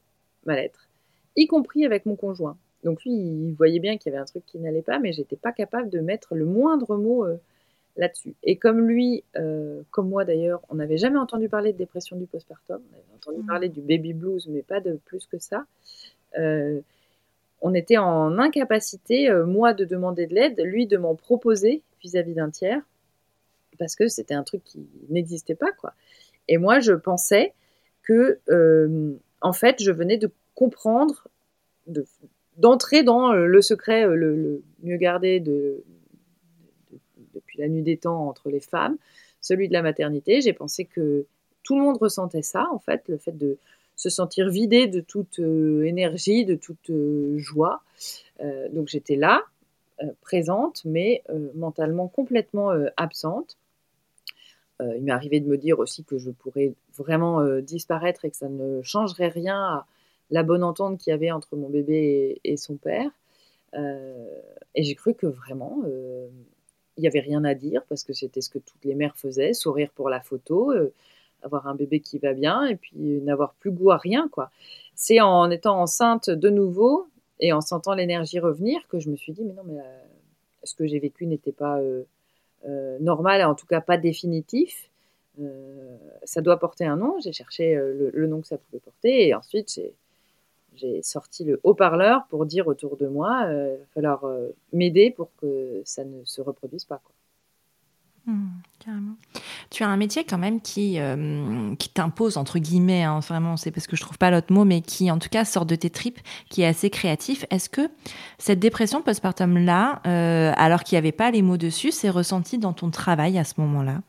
[0.45, 0.89] mal-être,
[1.35, 2.57] y compris avec mon conjoint.
[2.83, 5.35] Donc lui, il voyait bien qu'il y avait un truc qui n'allait pas, mais j'étais
[5.35, 7.37] pas capable de mettre le moindre mot euh,
[7.95, 8.33] là-dessus.
[8.43, 9.23] Et comme lui,
[9.91, 13.43] comme moi d'ailleurs, on n'avait jamais entendu parler de dépression du postpartum, on avait entendu
[13.43, 13.47] mmh.
[13.47, 15.65] parler du baby blues, mais pas de plus que ça.
[17.61, 22.49] on était en incapacité, moi, de demander de l'aide, lui de m'en proposer vis-à-vis d'un
[22.49, 22.81] tiers,
[23.77, 25.93] parce que c'était un truc qui n'existait pas, quoi.
[26.47, 27.53] Et moi, je pensais
[28.03, 28.39] que,
[29.41, 31.27] en fait, je venais de comprendre,
[32.57, 35.83] d'entrer dans le secret le, mieux gardé de,
[37.33, 38.97] depuis la nuit des temps entre les femmes,
[39.39, 40.41] celui de la maternité.
[40.41, 41.25] J'ai pensé que
[41.63, 43.57] tout le monde ressentait ça, en fait, le fait de
[43.95, 47.83] se sentir vidé de toute euh, énergie, de toute euh, joie.
[48.41, 49.43] Euh, donc j'étais là,
[50.21, 53.55] présente, mais mentalement complètement absente.
[54.79, 58.49] il m'est arrivé de me dire aussi que je pourrais vraiment disparaître et que ça
[58.49, 59.85] ne changerait rien à
[60.31, 63.11] la bonne entente qu'il y avait entre mon bébé et, son père.
[63.73, 65.83] et j'ai cru que vraiment,
[66.97, 69.53] il n'y avait rien à dire parce que c'était ce que toutes les mères faisaient,
[69.53, 70.93] sourire pour la photo, euh,
[71.41, 74.29] avoir un bébé qui va bien et puis n'avoir plus goût à rien.
[74.29, 74.51] quoi.
[74.95, 77.07] C'est en étant enceinte de nouveau
[77.39, 79.99] et en sentant l'énergie revenir que je me suis dit, mais non, mais euh,
[80.63, 82.03] ce que j'ai vécu n'était pas euh,
[82.99, 84.89] normal, en tout cas pas définitif.
[86.23, 87.19] ça doit porter un nom.
[87.19, 89.95] J'ai cherché le, le, nom que ça pouvait porter et ensuite j'ai
[90.81, 95.11] j'ai sorti le haut-parleur pour dire autour de moi, euh, il va falloir euh, m'aider
[95.11, 96.99] pour que ça ne se reproduise pas.
[97.03, 97.13] Quoi.
[98.25, 98.47] Mmh,
[98.83, 99.15] carrément.
[99.69, 103.71] Tu as un métier quand même qui, euh, qui t'impose, entre guillemets, hein, vraiment, c'est
[103.71, 105.89] parce que je trouve pas l'autre mot, mais qui en tout cas sort de tes
[105.89, 107.45] tripes, qui est assez créatif.
[107.49, 107.89] Est-ce que
[108.37, 110.01] cette dépression postpartum-là,
[110.55, 113.53] alors qu'il n'y avait pas les mots dessus, s'est ressentie dans ton travail à ce
[113.57, 114.01] moment-là?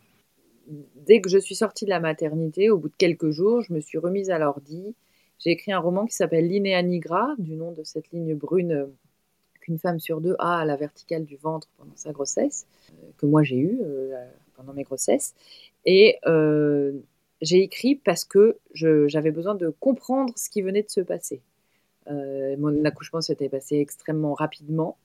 [1.06, 3.80] Dès que je suis sortie de la maternité, au bout de quelques jours, je me
[3.80, 4.94] suis remise à l'ordi
[5.42, 8.86] j'ai écrit un roman qui s'appelle Linea Nigra, du nom de cette ligne brune euh,
[9.60, 13.26] qu'une femme sur deux a à la verticale du ventre pendant sa grossesse, euh, que
[13.26, 14.24] moi j'ai eu euh,
[14.54, 15.34] pendant mes grossesses.
[15.84, 16.18] Et
[17.40, 21.40] j'ai écrit parce que j'avais besoin de comprendre ce qui venait de se passer.
[22.08, 24.96] mon accouchement s'était passé extrêmement rapidement.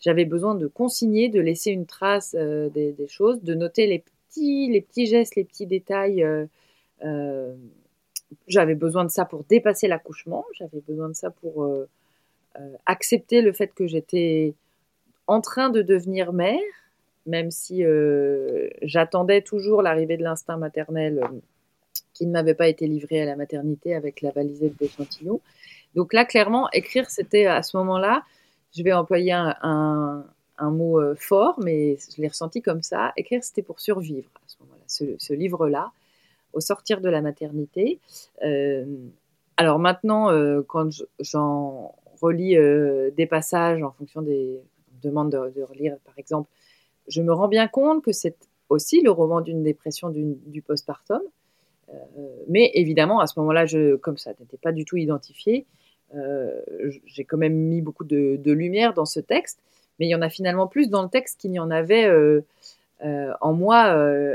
[0.00, 4.80] J'avais besoin de consigner, de laisser une trace des, choses, de noter les petits, les
[4.80, 6.24] petits gestes, les petits détails
[8.48, 11.88] j'avais besoin de ça pour dépasser l'accouchement, j'avais besoin de ça pour euh,
[12.58, 14.54] euh, accepter le fait que j'étais
[15.26, 16.58] en train de devenir mère,
[17.26, 21.22] même si euh, j'attendais toujours l'arrivée de l'instinct maternel
[22.12, 25.40] qui ne m'avait pas été livré à la maternité avec la valisette d'échantillons.
[25.94, 28.24] Donc là, clairement, écrire, c'était à ce moment-là,
[28.76, 30.24] je vais employer un,
[30.60, 33.12] mot fort, mais je l'ai ressenti comme ça.
[33.16, 35.16] Écrire, c'était pour survivre à ce moment-là.
[35.18, 35.92] ce livre-là,
[36.52, 38.00] au sortir de la maternité.
[38.44, 38.84] Euh,
[39.56, 44.60] alors maintenant, euh, quand j'en relis euh, des passages en fonction des
[45.02, 46.48] demandes de, relire, par exemple,
[47.08, 48.36] je me rends bien compte que c'est
[48.68, 51.20] aussi le roman d'une dépression du postpartum.
[52.48, 53.66] mais évidemment, à ce moment-là,
[54.00, 55.66] comme ça n'était pas du tout identifié,
[57.06, 59.58] j'ai quand même mis beaucoup de, de, lumière dans ce texte.
[59.98, 62.08] Mais il y en a finalement plus dans le texte qu'il n'y en avait
[63.02, 63.80] en moi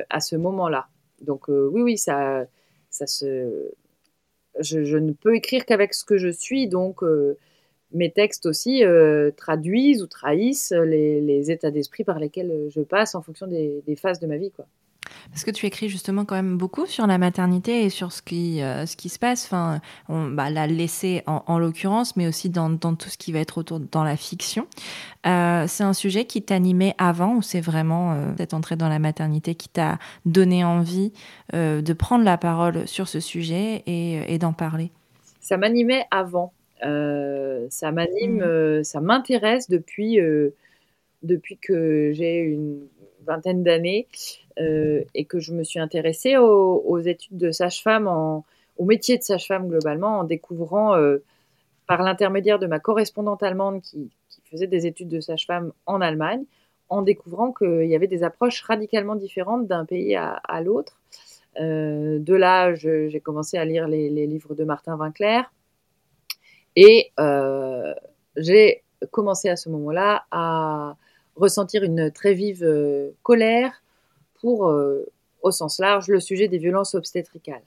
[0.09, 0.87] à ce moment-là.
[1.21, 2.45] Donc euh, oui, oui, ça,
[2.89, 3.71] ça se...
[4.59, 7.37] Je, ne peux écrire qu'avec ce que je suis, donc euh,
[7.91, 13.21] mes textes aussi euh, traduisent ou trahissent les, états d'esprit par lesquels je passe en
[13.21, 14.51] fonction des, des phases de ma vie.
[14.51, 14.65] Quoi.
[15.29, 18.61] Parce que tu écris justement quand même beaucoup sur la maternité et sur ce qui,
[18.61, 19.45] euh, ce qui se passe.
[19.45, 23.39] Enfin, on bah, l'a laissé en, l'occurrence, mais aussi dans, dans, tout ce qui va
[23.39, 24.67] être autour dans la fiction.
[25.25, 28.99] Euh, c'est un sujet qui t'animait avant ou c'est vraiment euh, cette entrée dans la
[28.99, 31.11] maternité qui t'a donné envie
[31.53, 34.91] de prendre la parole sur ce sujet et, et d'en parler?
[35.39, 36.53] Ça m'animait avant.
[36.81, 38.83] ça m'anime, mmh.
[38.83, 40.19] ça m'intéresse depuis,
[41.23, 42.79] depuis que j'ai une
[43.25, 49.17] vingtaine d'années euh, et que je me suis intéressée aux, études de sage-femme, au métier
[49.17, 51.23] de sage-femme globalement, en découvrant euh,
[51.87, 54.09] par l'intermédiaire de ma correspondante allemande qui,
[54.49, 56.45] faisait des études de sage-femme en Allemagne,
[56.87, 61.01] en découvrant qu'il y avait des approches radicalement différentes d'un pays à, l'autre.
[61.59, 65.41] Euh, de là, j'ai commencé à lire les, livres de Martin Winkler
[66.77, 67.11] et
[68.37, 70.95] j'ai commencé à ce moment-là à
[71.35, 72.65] ressentir une très vive
[73.23, 73.81] colère
[74.41, 75.05] pour, euh,
[75.41, 77.63] au sens large, le sujet des violences obstétricales.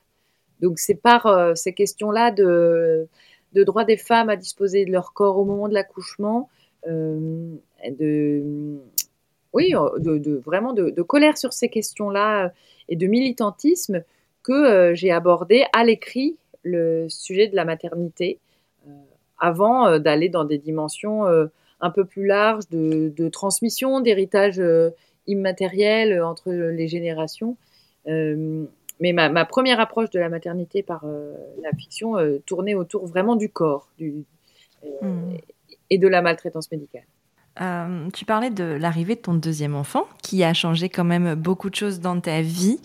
[0.61, 3.09] Donc c'est par euh, ces questions-là de,
[3.55, 6.49] droit des femmes à disposer de leur corps au moment de l'accouchement,
[6.87, 7.51] euh,
[7.89, 8.79] de,
[9.53, 12.53] oui, de, vraiment de, colère sur ces questions-là
[12.89, 14.03] et de militantisme
[14.43, 18.39] que j'ai abordé à l'écrit le sujet de la maternité
[19.39, 21.25] avant d'aller dans des dimensions
[21.81, 24.61] un peu plus larges de, transmission, d'héritage
[25.27, 27.57] immatériel entre les générations.
[28.07, 31.05] mais ma, première approche de la maternité par
[31.63, 32.15] la fiction
[32.47, 34.25] tournait autour vraiment du corps du,
[35.03, 35.37] mmh.
[35.91, 37.05] et de la maltraitance médicale.
[37.61, 41.69] Euh, tu parlais de l'arrivée de ton deuxième enfant, qui a changé quand même beaucoup
[41.69, 42.79] de choses dans ta vie.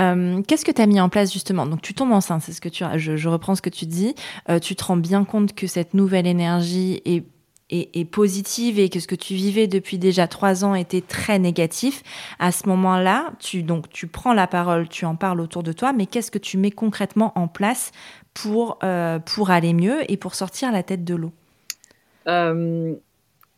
[0.00, 1.66] Euh, qu'est-ce que tu as mis en place justement?
[1.66, 4.14] Donc tu tombes enceinte, c'est ce que tu, je, je, reprends ce que tu dis.
[4.48, 7.24] Euh, tu te rends bien compte que cette nouvelle énergie est,
[7.70, 12.02] est, positive et que ce que tu vivais depuis déjà trois ans était très négatif.
[12.38, 15.92] À ce moment-là, tu donc tu prends la parole, tu en parles autour de toi,
[15.92, 17.92] mais qu'est-ce que tu mets concrètement en place
[18.34, 18.78] pour
[19.24, 21.32] pour aller mieux et pour sortir la tête de l'eau?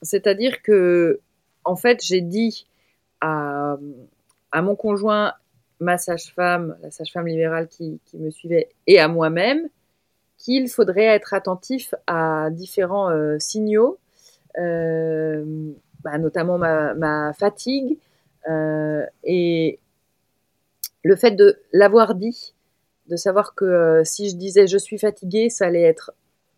[0.02, 1.20] C'est-à-dire que,
[1.64, 2.66] en fait, j'ai dit
[3.20, 3.76] à,
[4.54, 5.34] mon conjoint,
[5.80, 9.68] ma sage-femme, la sage-femme libérale qui, me suivait, et à moi-même,
[10.38, 13.98] qu'il faudrait être attentif à différents euh, signaux,
[14.58, 15.44] euh,
[16.02, 17.98] bah, notamment ma, fatigue,
[18.48, 19.78] euh, et
[21.02, 22.54] le fait de l'avoir dit,
[23.08, 26.12] de savoir que si je disais je suis fatiguée, ça allait être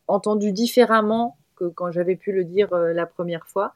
[0.08, 1.36] entendu différemment
[1.74, 3.74] quand j'avais pu le dire la première fois.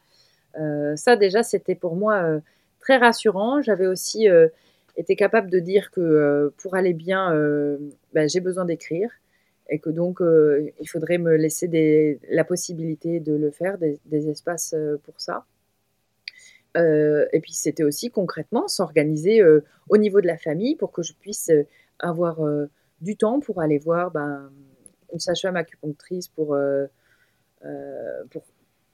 [0.96, 2.40] Ça déjà, c'était pour moi
[2.80, 3.62] très rassurant.
[3.62, 4.26] J'avais aussi
[4.96, 7.30] été capable de dire que pour aller bien,
[8.12, 9.10] ben, j'ai besoin d'écrire
[9.70, 14.74] et que donc il faudrait me laisser la possibilité de le faire, des, espaces
[15.04, 15.46] pour ça.
[16.76, 19.42] et puis c'était aussi concrètement s'organiser
[19.88, 21.50] au niveau de la famille pour que je puisse
[21.98, 22.40] avoir
[23.00, 24.50] du temps pour aller voir ben,
[25.12, 26.56] une sage-femme acupunctrice pour
[27.64, 28.42] euh, pour,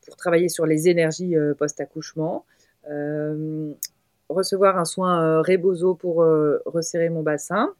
[0.06, 2.44] pour, travailler sur les énergies euh, post-accouchement
[2.88, 3.72] euh,
[4.28, 6.24] recevoir un soin Rebozo pour
[6.64, 7.74] resserrer mon bassin.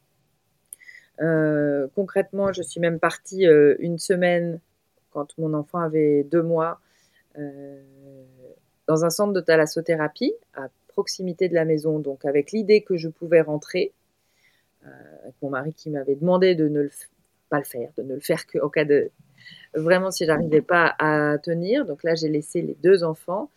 [1.95, 3.45] Concrètement, je suis même partie
[3.79, 4.59] une semaine
[5.11, 6.79] quand mon enfant avait deux mois
[8.87, 13.07] dans un centre de thalassothérapie à proximité de la maison, donc avec l'idée que je
[13.07, 13.91] pouvais rentrer,
[14.83, 16.89] avec mon mari qui m'avait demandé de ne
[17.49, 19.11] pas le faire, de ne le faire qu'au cas de,
[19.73, 21.85] vraiment si j'arrivais pas à tenir.
[21.85, 23.49] Donc là, j'ai laissé les deux enfants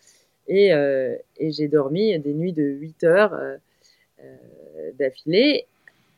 [0.49, 3.57] et, euh, j'ai dormi des nuits de 8 heures euh,
[4.23, 5.67] euh, d'affilée.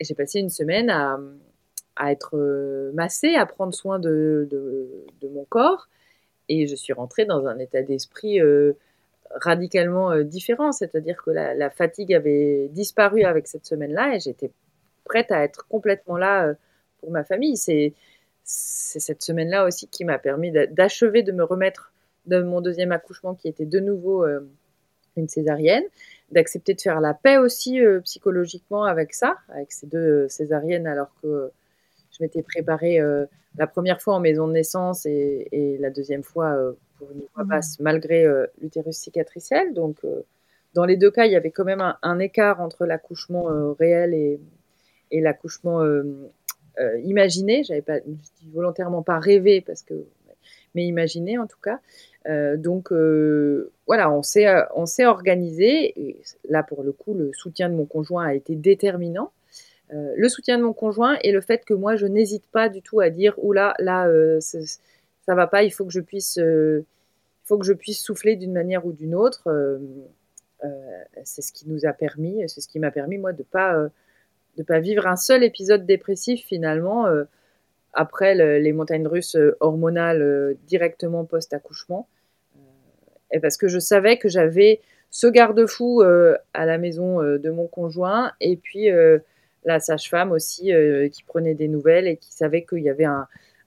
[0.01, 1.19] J'ai passé une semaine à,
[1.97, 2.37] à être
[2.95, 5.89] massée, à prendre soin de, de, mon corps.
[6.49, 8.39] Et je suis rentrée dans un état d'esprit
[9.31, 10.73] radicalement différent.
[10.73, 14.51] C'est-à-dire que la, fatigue avait disparu avec cette semaine-là et j'étais
[15.05, 16.55] prête à être complètement là
[17.01, 17.57] pour ma famille.
[17.57, 17.95] C'est
[18.47, 21.93] c'est cette semaine-là aussi qui m'a permis d'achever de me remettre
[22.27, 24.41] de mon deuxième accouchement qui était de nouveau euh,
[25.17, 25.83] une césarienne,
[26.31, 30.87] d'accepter de faire la paix aussi euh, psychologiquement avec ça, avec ces deux euh, césariennes
[30.87, 31.51] alors que
[32.11, 32.99] je m'étais préparée
[33.59, 36.57] la première fois en maison de naissance et, la deuxième fois
[36.97, 37.49] pour une voie mmh.
[37.49, 38.27] basse malgré
[38.63, 39.75] l'utérus cicatriciel.
[39.75, 39.99] Donc
[40.73, 44.41] dans les deux cas, il y avait quand même un, écart entre l'accouchement réel et,
[45.11, 45.83] et l'accouchement
[46.79, 49.95] euh, imaginer, j'avais pas, dis volontairement pas rêvé parce que,
[50.77, 51.81] mais imaginer en tout cas.
[52.29, 56.23] Euh, donc euh, voilà, on s'est on s'est organisé.
[56.49, 59.33] Là pour le coup, le soutien de mon conjoint a été déterminant.
[59.91, 63.01] le soutien de mon conjoint et le fait que moi je n'hésite pas du tout
[63.01, 66.39] à dire oula là, là ça va pas, il faut que je puisse
[67.45, 69.43] faut que je puisse souffler d'une manière ou d'une autre.
[71.25, 73.89] c'est ce qui nous a permis, c'est ce qui m'a permis moi de pas
[74.59, 77.07] de pas vivre un seul épisode dépressif finalement
[77.97, 82.09] euh, après les montagnes russes euh, hormonales euh, directement post-accouchement.
[83.33, 84.81] et parce que je savais que j'avais
[85.11, 88.89] ce garde-fou à la maison de mon conjoint et puis
[89.65, 90.73] la sage-femme aussi
[91.13, 93.07] qui prenait des nouvelles et qui savait qu'il y avait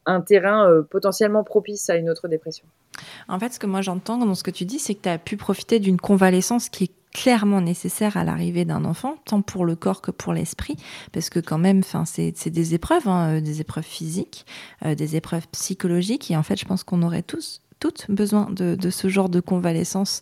[0.05, 2.67] un terrain potentiellement propice à une autre dépression.
[3.27, 5.17] En fait, ce que moi j'entends dans ce que tu dis, c'est que tu as
[5.17, 9.75] pu profiter d'une convalescence qui est clairement nécessaire à l'arrivée d'un enfant, tant pour le
[9.75, 10.75] corps que pour l'esprit,
[11.11, 14.45] parce que quand même, enfin, c'est des épreuves, hein, euh, des épreuves physiques,
[14.85, 18.89] euh, des épreuves psychologiques, et en fait, je pense qu'on aurait tous toutes besoin de,
[18.89, 20.21] ce genre de convalescence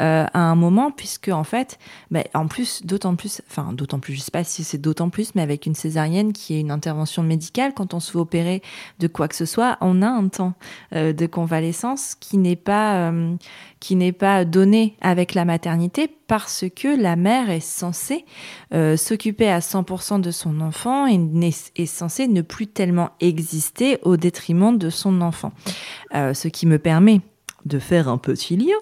[0.00, 1.78] euh, à un moment, puisque en fait,
[2.10, 5.34] bah, en plus, d'autant plus, enfin d'autant plus, je sais pas si c'est d'autant plus,
[5.34, 8.62] mais avec une césarienne qui est une intervention médicale, quand on se fait opérer
[8.98, 10.54] de quoi que ce soit, on a un temps
[10.94, 13.34] euh, de convalescence qui n'est pas euh,
[13.78, 18.24] qui n'est pas donné avec la maternité parce que la mère est censée
[18.72, 21.20] s'occuper à 100% de son enfant et
[21.76, 25.52] est censée ne plus tellement exister au détriment de son enfant.
[26.12, 26.95] ce qui me permet
[27.64, 28.76] de faire un petit lien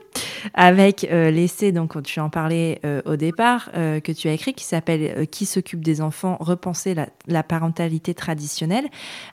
[0.53, 4.53] avec euh, l'essai, donc tu en parlais euh, au départ, euh, que tu as écrit,
[4.53, 6.95] qui s'appelle Qui s'occupe des enfants Repenser
[7.27, 8.87] la, parentalité traditionnelle.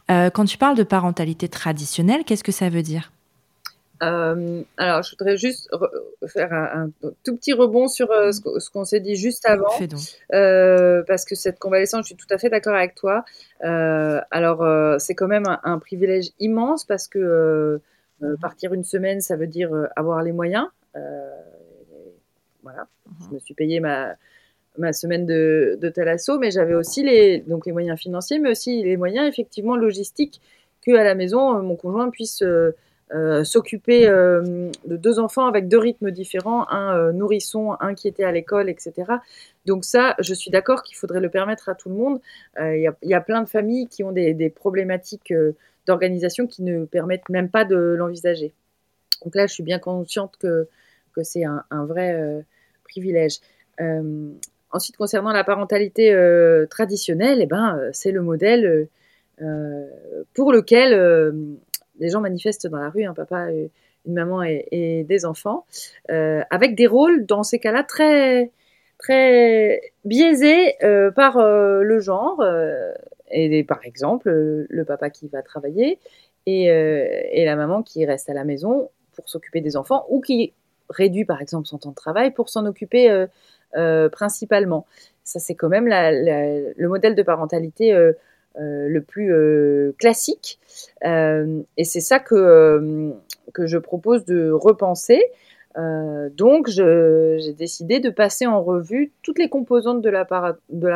[0.07, 3.11] quand tu parles de parentalité traditionnelle, qu'est-ce que ça veut dire?
[4.01, 5.69] Euh, alors, je voudrais juste
[6.27, 6.89] faire un,
[7.23, 9.69] tout petit rebond sur euh, ce, qu'on s'est dit juste avant,
[10.33, 13.23] euh, parce que cette convalescence, je suis tout à fait d'accord avec toi.
[13.61, 14.65] alors,
[14.99, 17.79] c'est quand même un, privilège immense parce que
[18.21, 18.37] mhm.
[18.37, 20.67] partir une semaine, ça veut dire avoir les moyens.
[22.63, 23.15] voilà, mhm.
[23.29, 24.15] je me suis payé ma,
[24.77, 28.83] ma semaine de, de Talasso, mais j'avais aussi les, donc les moyens financiers, mais aussi
[28.83, 30.41] les moyens effectivement logistiques
[30.85, 32.43] que à la maison, mon conjoint puisse
[33.13, 38.07] euh, s'occuper euh, de deux enfants avec deux rythmes différents, un euh, nourrisson, un qui
[38.07, 38.93] était à l'école, etc.
[39.65, 42.21] Donc ça, je suis d'accord qu'il faudrait le permettre à tout le monde.
[42.57, 45.33] Il y, a plein de familles qui ont des, problématiques
[45.87, 48.53] d'organisation qui ne permettent même pas de l'envisager.
[49.23, 50.67] Donc là, je suis bien consciente que,
[51.13, 52.43] que c'est un, vrai
[52.83, 53.39] privilège.
[54.71, 56.15] ensuite, concernant la parentalité
[56.69, 58.87] traditionnelle, eh ben, c'est le modèle
[60.33, 61.59] pour lequel
[61.99, 63.49] des gens manifestent dans la rue, un papa,
[64.05, 65.65] une maman et, des enfants,
[66.09, 68.51] euh, avec des rôles dans ces cas-là très
[68.97, 72.43] très biaisés euh, par euh, le genre
[73.31, 74.29] et par exemple
[74.69, 75.99] le papa qui va travailler
[76.45, 80.53] et, et, la maman qui reste à la maison pour s'occuper des enfants ou qui
[80.89, 83.25] réduit par exemple son temps de travail pour s'en occuper
[84.11, 84.85] principalement.
[85.23, 87.95] Ça c'est quand même le modèle de parentalité
[88.59, 90.59] euh, le plus euh, classique.
[91.05, 93.13] Euh, et c'est ça que,
[93.53, 95.23] que je propose de repenser.
[95.75, 100.25] Donc, j'ai décidé de passer en revue toutes les composantes de la,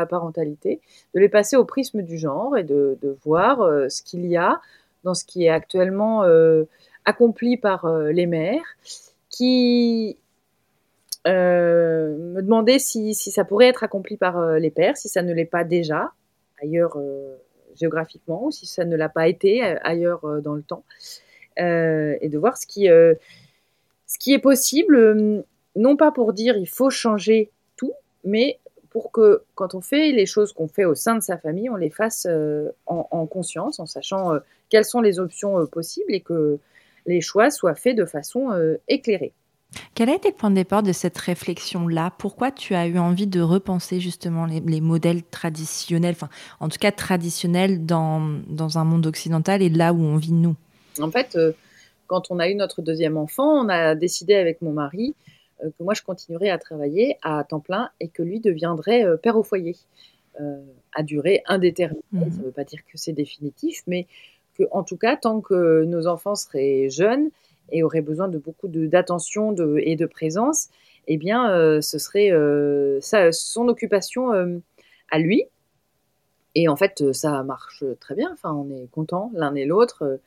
[0.05, 0.81] parentalité,
[1.13, 3.57] de les passer au prisme du genre et de, voir
[3.89, 4.61] ce qu'il y a
[5.03, 6.23] dans ce qui est actuellement
[7.05, 8.77] accompli par les mères,
[9.29, 10.17] qui
[11.25, 15.45] me demandaient si, si, ça pourrait être accompli par les pères, si ça ne l'est
[15.45, 16.11] pas déjà
[16.61, 16.97] ailleurs
[17.75, 20.83] géographiquement ou si ça ne l'a pas été euh, ailleurs euh, dans le temps.
[21.59, 22.89] Euh, et de voir ce qui,
[24.07, 25.43] ce qui est possible,
[25.75, 27.93] non pas pour dire il faut changer tout,
[28.23, 31.69] mais pour que quand on fait les choses qu'on fait au sein de sa famille,
[31.69, 32.27] on les fasse
[32.85, 34.31] en, conscience, en sachant
[34.69, 36.59] quelles sont les options possibles et que
[37.05, 38.51] les choix soient faits de façon
[38.87, 39.33] éclairée.
[39.93, 42.13] Quel a été le point de départ de cette réflexion-là?
[42.17, 46.29] Pourquoi tu as eu envie de repenser justement les, modèles traditionnels, enfin
[46.59, 50.55] en tout cas traditionnels dans, dans, un monde occidental et là où on vit nous?
[51.01, 51.51] En fait, euh,
[52.07, 55.15] quand on a eu notre deuxième enfant, on a décidé avec mon mari
[55.63, 59.17] euh, que moi je continuerais à travailler à temps plein et que lui deviendrait euh,
[59.17, 59.75] père au foyer
[60.91, 62.01] à durée indéterminée.
[62.11, 62.31] Mmh.
[62.31, 64.05] Ça ne veut pas dire que c'est définitif, mais
[64.57, 67.29] que en tout cas, tant que nos enfants seraient jeunes,
[67.71, 70.69] et aurait besoin de beaucoup d'attention et de présence,
[71.07, 72.99] eh bien, euh, ce serait euh,
[73.31, 74.57] son occupation euh,
[75.11, 75.43] à lui.
[76.55, 78.29] Et en fait, ça marche très bien.
[78.31, 80.19] Enfin, on est content l'un et l'autre.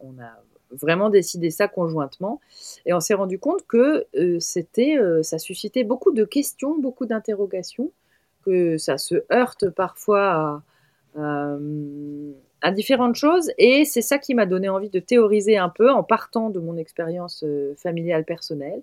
[0.00, 0.32] on a
[0.80, 2.40] vraiment décidé ça conjointement.
[2.86, 4.06] Et on s'est rendu compte que
[4.38, 7.90] c'était, ça suscitait beaucoup de questions, beaucoup d'interrogations,
[8.44, 10.62] que ça se heurte parfois
[12.64, 16.02] à différentes choses et c'est ça qui m'a donné envie de théoriser un peu en
[16.02, 18.80] partant de mon expérience euh, familiale personnelle.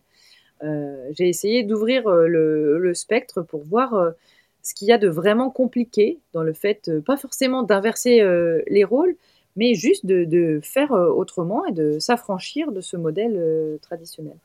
[0.64, 4.14] Euh, j'ai essayé d'ouvrir euh, le, spectre pour voir
[4.62, 8.22] ce qu'il y a de vraiment compliqué dans le fait, pas forcément d'inverser
[8.68, 9.16] les rôles,
[9.56, 14.38] mais juste de faire autrement et de s'affranchir de ce modèle traditionnel.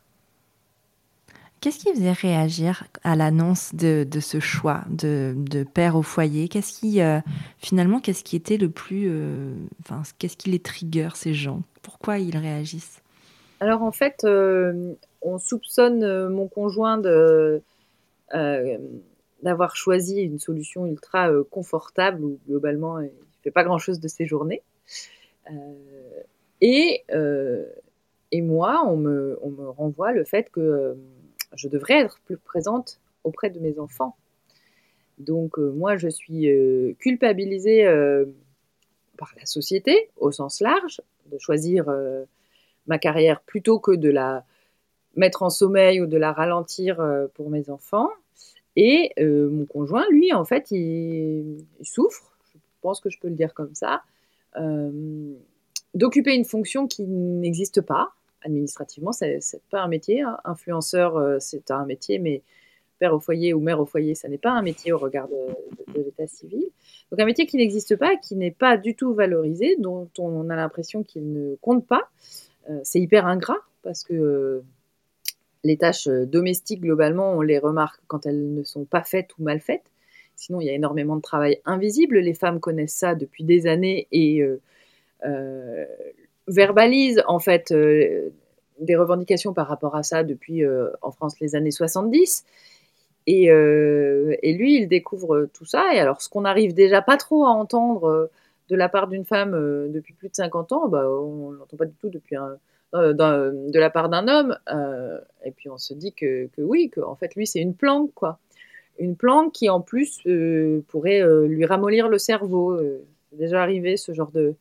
[1.61, 6.49] Qu'est-ce qui faisait réagir à l'annonce de, ce choix de, père au foyer?
[6.49, 7.19] Qu'est-ce qui, euh,
[7.59, 11.63] finalement, qu'est-ce qui était le plus, euh, enfin, qu'est-ce qui les trigger ces gens?
[11.83, 13.03] Pourquoi ils réagissent?
[13.61, 17.63] Alors en fait, euh, on soupçonne mon conjoint de
[19.43, 23.11] d'avoir choisi une solution ultra confortable où globalement il
[23.43, 24.63] fait pas grand-chose de ses journées.
[26.61, 27.05] Et
[28.33, 30.97] et moi, on me, on me renvoie le fait que
[31.55, 34.17] je devrais être plus présente auprès de mes enfants.
[35.19, 38.27] Donc euh, moi, je suis euh, culpabilisée euh,
[39.17, 41.87] par la société au sens large, de choisir
[42.87, 44.45] ma carrière plutôt que de la
[45.17, 47.03] mettre en sommeil ou de la ralentir
[47.35, 48.11] pour mes enfants.
[48.77, 53.55] Et mon conjoint, lui, en fait, il, souffre, je pense que je peux le dire
[53.55, 54.03] comme ça,
[55.95, 58.13] d'occuper une fonction qui n'existe pas,
[58.47, 59.41] administrativement, c'est
[59.71, 60.23] pas un métier.
[60.23, 60.39] Hein.
[60.45, 62.43] Influenceur, euh, c'est un métier, mais
[62.99, 66.01] père au foyer ou mère au foyer, ça n'est pas un métier au regard de,
[66.01, 66.65] l'état civil.
[67.11, 70.57] Donc un métier qui n'existe pas, qui n'est pas du tout valorisé, dont on a
[70.57, 72.09] l'impression qu'il ne compte pas.
[72.71, 74.65] Euh, c'est hyper ingrat parce que euh,
[75.65, 79.61] les tâches domestiques, globalement, on les remarque quand elles ne sont pas faites ou mal
[79.61, 79.85] faites.
[80.37, 82.19] Sinon, il y a énormément de travail invisible.
[82.19, 84.43] Les femmes connaissent ça depuis des années et
[86.47, 88.31] verbalise en fait euh,
[88.79, 90.63] des revendications par rapport à ça depuis
[91.03, 92.45] en France les années 70.
[93.29, 95.95] Et, et, lui, il découvre tout ça.
[95.95, 98.31] Et alors, ce qu'on n'arrive déjà pas trop à entendre
[98.69, 99.53] de la part d'une femme
[99.91, 102.37] depuis plus de 50 ans, bah, on ne l'entend pas du tout depuis
[102.93, 104.57] de la part d'un homme.
[105.43, 108.13] et puis on se dit que, que oui, que en fait lui c'est une planque
[108.15, 108.39] quoi,
[108.99, 110.23] une planque qui en plus
[110.89, 112.79] pourrait lui ramollir le cerveau.
[113.31, 114.55] c'est déjà arrivé ce genre de,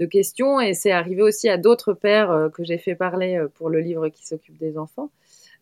[0.00, 3.48] de questions et c'est arrivé aussi à d'autres pères euh, que j'ai fait parler euh,
[3.48, 5.10] pour le livre qui s'occupe des enfants.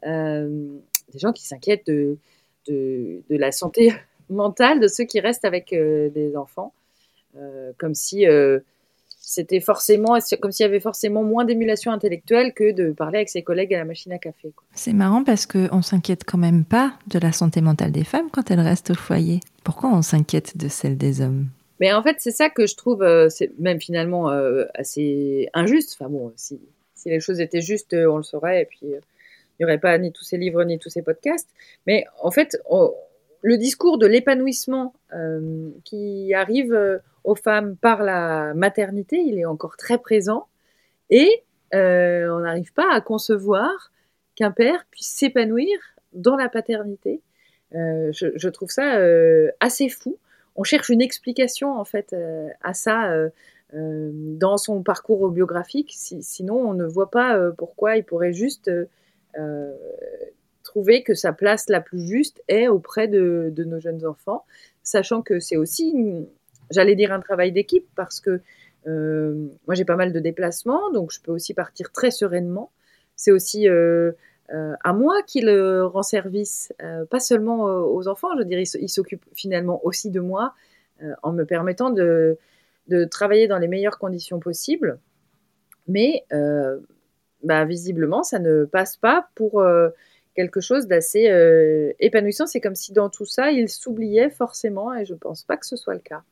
[0.06, 0.68] Euh,
[1.12, 2.18] des gens qui s'inquiètent de,
[2.68, 3.92] de, la santé
[4.30, 6.74] mentale de ceux qui restent avec des enfants,
[7.78, 8.26] comme si
[9.28, 13.42] c'était forcément, comme s'il y avait forcément moins d'émulation intellectuelle que de parler avec ses
[13.42, 14.54] collègues à la machine à café.
[14.72, 18.50] C'est marrant parce qu'on s'inquiète quand même pas de la santé mentale des femmes quand
[18.50, 19.40] elles restent au foyer.
[19.64, 21.48] Pourquoi on s'inquiète de celle des hommes?
[21.78, 25.98] Mais en fait, c'est ça que je trouve, euh, c'est même finalement euh, assez injuste.
[26.00, 26.58] Enfin bon, si,
[26.94, 28.98] si, les choses étaient justes, euh, on le saurait, et puis il
[29.60, 31.50] n'y aurait pas ni tous ces livres ni tous ces podcasts.
[31.86, 32.56] Mais en fait,
[33.43, 34.95] le discours de l'épanouissement
[35.84, 40.47] qui arrive aux femmes par la maternité, il est encore très présent,
[41.11, 43.93] et on n'arrive pas à concevoir
[44.34, 45.78] qu'un père puisse s'épanouir
[46.12, 47.22] dans la paternité.
[47.72, 48.99] Je, trouve ça
[49.61, 50.18] assez fou
[50.59, 53.30] on cherche une explication en fait euh, à ça euh,
[53.74, 55.95] euh, dans son parcours biographique.
[55.97, 58.70] sinon, on ne voit pas pourquoi il pourrait juste
[60.68, 64.44] trouver que sa place la plus juste est auprès de, nos jeunes enfants,
[64.82, 65.94] sachant que c'est aussi,
[66.70, 68.40] j'allais dire, un travail d'équipe parce que
[68.86, 72.70] moi j'ai pas mal de déplacements, donc je peux aussi partir très sereinement.
[73.16, 73.68] C'est aussi
[74.50, 78.88] euh, à moi qu'il rend service, euh, pas seulement euh, aux enfants, je dirais, il
[78.88, 80.54] s'occupe finalement aussi de moi
[81.22, 82.36] en me permettant de,
[83.10, 84.98] travailler dans les meilleures conditions possibles.
[85.86, 86.24] Mais
[87.44, 89.64] bah, visiblement, ça ne passe pas pour
[90.39, 91.28] quelque chose d'assez
[91.99, 92.47] épanouissant.
[92.47, 95.66] C'est comme si dans tout ça, il s'oubliait forcément, et je ne pense pas que
[95.66, 96.22] ce soit le cas.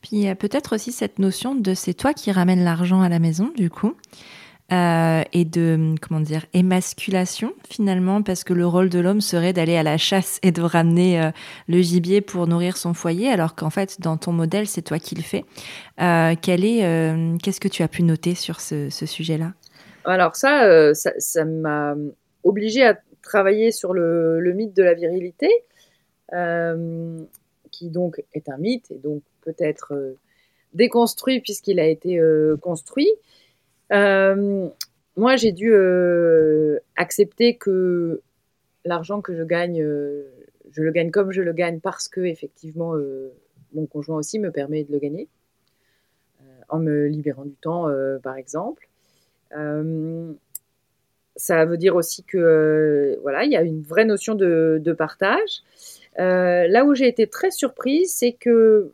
[0.00, 3.08] Puis il y a peut-être aussi cette notion de c'est toi qui ramènes l'argent à
[3.08, 3.94] la maison, du coup.
[4.72, 9.76] Euh, et de comment dire émasculation finalement parce que le rôle de l'homme serait d'aller
[9.76, 11.30] à la chasse et de ramener euh,
[11.68, 15.16] le gibier pour nourrir son foyer alors qu'en fait dans ton modèle c'est toi qui
[15.16, 15.44] le fais.
[16.00, 16.80] Euh, quel est
[17.42, 19.52] qu'est-ce que tu as pu noter sur ce, sujet-là?
[20.06, 21.94] Alors ça, ça m'a
[22.42, 25.50] obligé à travailler sur le, mythe de la virilité
[27.70, 30.14] qui donc est un mythe et donc peut être
[30.72, 32.20] déconstruit puisqu'il a été
[32.60, 33.10] construit.
[33.92, 34.68] Euh,
[35.16, 38.20] moi, j'ai dû euh, accepter que
[38.84, 40.24] l'argent que je gagne, euh,
[40.70, 42.94] je le gagne comme je le gagne parce que effectivement,
[43.72, 45.28] mon conjoint aussi me permet de le gagner
[46.68, 47.88] en me libérant du temps,
[48.22, 48.88] par exemple.
[51.36, 55.62] Ça veut dire aussi que voilà, il y a une vraie notion de, partage.
[56.16, 58.92] là où j'ai été très surprise, c'est que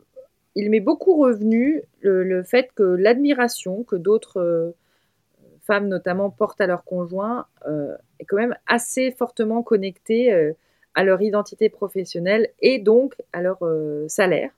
[0.55, 4.73] il m'est beaucoup revenu le fait que l'admiration que d'autres
[5.61, 10.53] femmes notamment portent à leur conjoint euh, est quand même assez fortement connectée euh,
[10.95, 14.51] à leur identité professionnelle et donc à leur euh, salaire.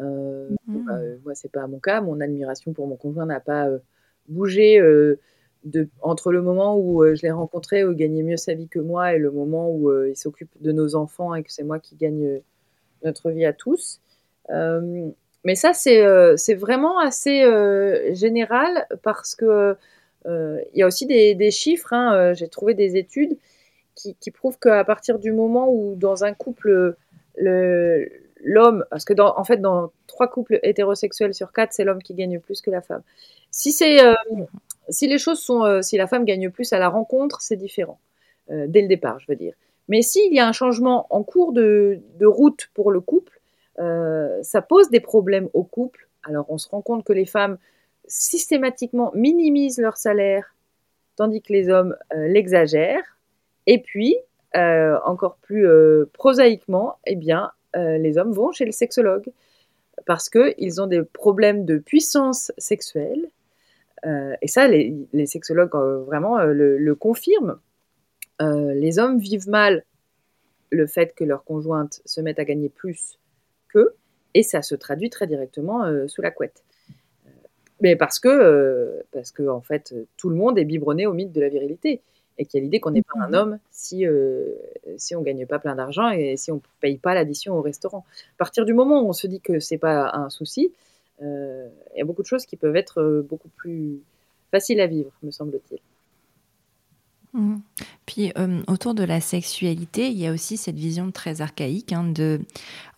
[0.00, 0.84] Euh, mmh.
[0.86, 2.00] bah, moi, c'est pas mon cas.
[2.00, 3.68] Mon admiration pour mon conjoint n'a pas
[4.28, 4.80] bougé
[6.00, 9.14] entre le moment où je l'ai rencontré, où il gagnait mieux sa vie que moi,
[9.14, 12.40] et le moment où il s'occupe de nos enfants et que c'est moi qui gagne
[13.02, 14.00] notre vie à tous
[15.44, 19.76] mais ça, c'est euh, vraiment assez euh, général parce que
[20.26, 21.92] euh, il y a aussi des, chiffres.
[21.92, 23.36] Hein, J'ai trouvé des études
[23.94, 26.94] qui, qui prouvent qu'à partir du moment où dans un couple,
[27.36, 32.14] l'homme, parce que dans, en fait, dans trois couples hétérosexuels sur quatre, c'est l'homme qui
[32.14, 33.02] gagne plus que la femme.
[33.50, 33.98] Si c'est
[34.90, 37.98] si les choses sont, si la femme gagne plus à la rencontre, c'est différent
[38.48, 39.54] dès le départ, je veux dire.
[39.90, 43.40] Mais s'il y a un changement en cours de, route pour le couple,
[43.80, 46.08] euh, ça pose des problèmes au couple.
[46.22, 47.58] Alors on se rend compte que les femmes
[48.06, 50.54] systématiquement minimisent leur salaire,
[51.16, 53.18] tandis que les hommes euh, l'exagèrent.
[53.66, 54.16] Et puis,
[54.54, 55.66] euh, encore plus
[56.12, 59.30] prosaïquement, eh bien, les hommes vont chez le sexologue
[60.06, 63.28] parce qu'ils ont des problèmes de puissance sexuelle.
[64.04, 65.74] Et ça, les, sexologues
[66.06, 67.58] vraiment le, le confirment.
[68.40, 69.84] les hommes vivent mal
[70.70, 73.18] le fait que leur conjointe se mette à gagner plus
[73.68, 73.94] que,
[74.34, 76.64] et ça se traduit très directement euh, sous la couette.
[77.26, 77.30] Euh,
[77.80, 81.32] mais parce que, euh, parce que, en fait, tout le monde est biberonné au mythe
[81.32, 82.02] de la virilité
[82.38, 84.06] et qu'il y a l'idée qu'on n'est pas un homme si,
[84.96, 87.60] si on ne gagne pas plein d'argent et si on ne paye pas l'addition au
[87.60, 88.06] restaurant.
[88.36, 90.72] À partir du moment où on se dit que c'est pas un souci,
[91.20, 94.00] il y a beaucoup de choses qui peuvent être euh, beaucoup plus
[94.50, 95.80] faciles à vivre, me semble-t-il.
[97.32, 97.60] Mhm.
[98.06, 102.04] Puis euh, autour de la sexualité, il y a aussi cette vision très archaïque hein,
[102.04, 102.40] de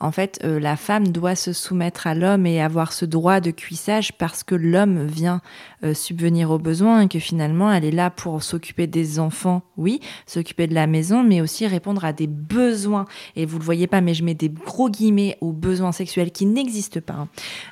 [0.03, 3.53] en fait, euh, la femme doit se soumettre à l'homme et avoir ce droit de
[3.53, 5.41] cuissage parce que l'homme vient
[5.85, 10.01] euh, subvenir aux besoins et que finalement elle est là pour s'occuper des enfants, oui,
[10.27, 13.05] s'occuper de la maison, mais aussi répondre à des besoins.
[13.37, 16.47] Et vous le voyez pas, mais je mets des gros guillemets aux besoins sexuels qui
[16.47, 17.29] n'existent pas,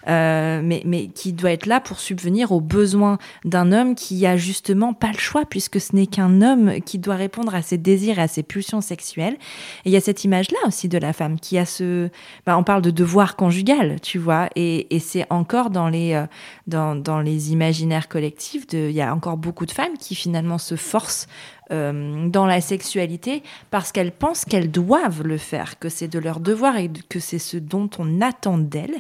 [0.07, 0.63] hein.
[0.63, 4.95] mais, mais qui doit être là pour subvenir aux besoins d'un homme qui a justement
[4.95, 8.23] pas le choix puisque ce n'est qu'un homme qui doit répondre à ses désirs et
[8.23, 9.37] à ses pulsions sexuelles.
[9.85, 12.09] Et il y a cette image-là aussi de la femme qui a ce...
[12.47, 16.27] Bah, on parle de devoir conjugal, tu vois, et, c'est encore dans les, euh,
[16.67, 21.27] dans, les imaginaires collectifs, il y a encore beaucoup de femmes qui finalement se forcent
[21.73, 26.41] euh, dans la sexualité parce qu'elles pensent qu'elles doivent le faire, que c'est de leur
[26.41, 28.97] devoir et que c'est ce dont on attend d'elles.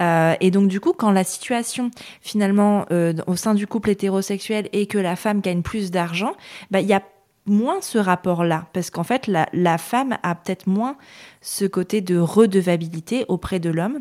[0.00, 1.90] Euh, et donc du coup, quand la situation
[2.20, 2.86] finalement
[3.26, 6.32] au sein du couple hétérosexuel est que la femme gagne plus d'argent,
[6.70, 7.02] bah, il y a
[7.46, 10.96] moins ce rapport-là, parce qu'en fait, la, femme a peut-être moins
[11.40, 14.00] ce côté de redevabilité auprès de l'homme.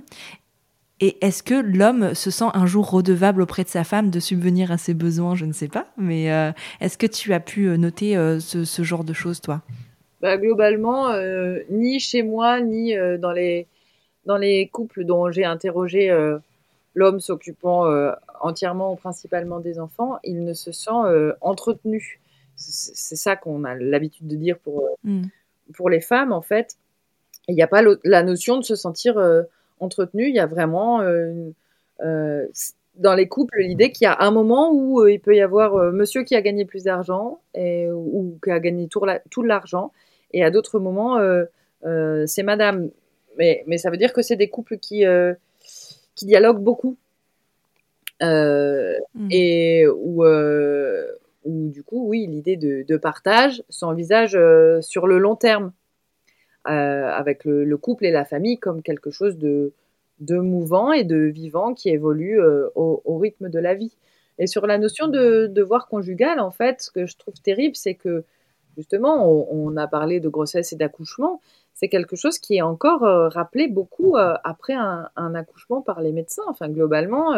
[0.99, 4.71] Et est-ce que l'homme se sent un jour redevable auprès de sa femme de subvenir
[4.71, 5.35] à ses besoins?
[5.35, 5.87] Je ne sais pas.
[5.97, 9.61] Mais euh, est-ce que tu as pu euh, noter euh, ce, genre de choses, toi?
[10.21, 11.11] Bah, Globalement,
[11.69, 13.33] ni chez moi, ni dans
[14.37, 16.15] les couples dont j'ai interrogé
[16.95, 17.91] l'homme s'occupant
[18.39, 20.91] entièrement ou principalement des enfants, il ne se sent
[21.41, 22.21] entretenu
[22.63, 25.23] c'est ça qu'on a l'habitude de dire pour, mm.
[25.75, 26.77] pour les femmes, en fait.
[27.47, 29.43] Il n'y a pas la notion de se sentir euh,
[29.79, 30.29] entretenu.
[30.29, 31.51] Il y a vraiment, euh,
[32.01, 32.47] euh,
[32.95, 35.75] dans les couples, l'idée qu'il y a un moment où euh, il peut y avoir
[35.75, 39.91] euh, monsieur qui a gagné plus d'argent ou qui a gagné tout, la, tout l'argent.
[40.31, 41.19] Et à d'autres moments,
[42.25, 42.89] c'est madame.
[43.37, 45.03] Mais, mais ça veut dire que c'est des couples qui,
[46.15, 46.97] qui dialoguent beaucoup.
[48.21, 49.27] Mm.
[49.31, 50.23] Et où
[51.45, 55.73] où du coup, oui, l'idée de, partage s'envisage euh, sur le long terme,
[56.67, 59.73] euh, avec le, le, couple et la famille comme quelque chose de,
[60.29, 63.95] mouvant et de vivant qui évolue euh, au, rythme de la vie.
[64.39, 67.95] Et sur la notion de devoir conjugal, en fait, ce que je trouve terrible, c'est
[67.95, 68.23] que
[68.75, 71.39] justement, on, a parlé de grossesse et d'accouchement,
[71.75, 76.41] c'est quelque chose qui est encore rappelé beaucoup après un, accouchement par les médecins.
[76.47, 77.35] Enfin, globalement,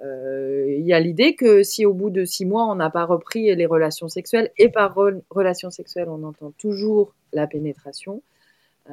[0.00, 3.54] il y a l'idée que si au bout de six mois on n'a pas repris
[3.54, 8.22] les relations sexuelles, et par re relations sexuelles on entend toujours la pénétration,
[8.90, 8.92] euh,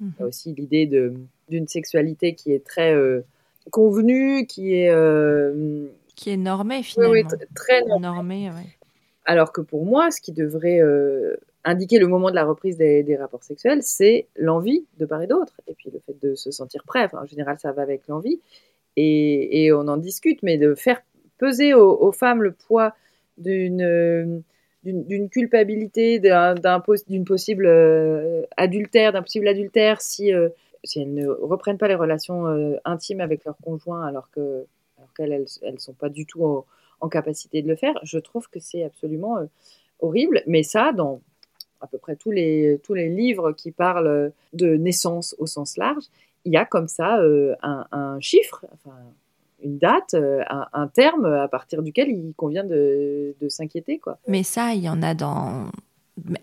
[0.00, 0.08] mmh.
[0.08, 0.86] il y a aussi l'idée
[1.48, 3.24] d'une sexualité qui est très euh,
[3.70, 4.90] convenue, qui est...
[4.90, 7.12] Euh, qui est normée finalement.
[7.12, 8.06] Oui, oui très normée.
[8.06, 8.76] normée ouais.
[9.24, 13.02] Alors que pour moi, ce qui devrait euh, indiquer le moment de la reprise des,
[13.02, 16.50] des rapports sexuels, c'est l'envie de part et d'autre, et puis le fait de se
[16.50, 17.04] sentir prêt.
[17.04, 18.40] Enfin, en général, ça va avec l'envie
[18.96, 21.02] et, on en discute, mais de faire
[21.38, 22.94] peser aux, femmes le poids
[23.38, 24.42] d'une
[24.84, 30.48] d'une culpabilité, d'une possible euh, adultère, d'un possible adultère si, euh,
[30.82, 34.66] si elles ne reprennent pas les relations euh, intimes avec leur conjoint alors que
[34.98, 36.66] alors qu'elles elles, elles sont pas du tout en,
[37.00, 39.44] en, capacité de le faire, je trouve que c'est absolument euh,
[40.00, 40.42] horrible.
[40.46, 41.20] Mais ça, dans
[41.80, 46.04] à peu près tous les, tous les livres qui parlent de naissance au sens large,
[46.44, 48.96] il y a comme ça euh, un, chiffre, enfin,
[49.62, 53.98] une date, euh, un, un, terme à partir duquel il convient de, de s'inquiéter.
[53.98, 54.18] Quoi.
[54.26, 55.70] Mais ça, il y en a dans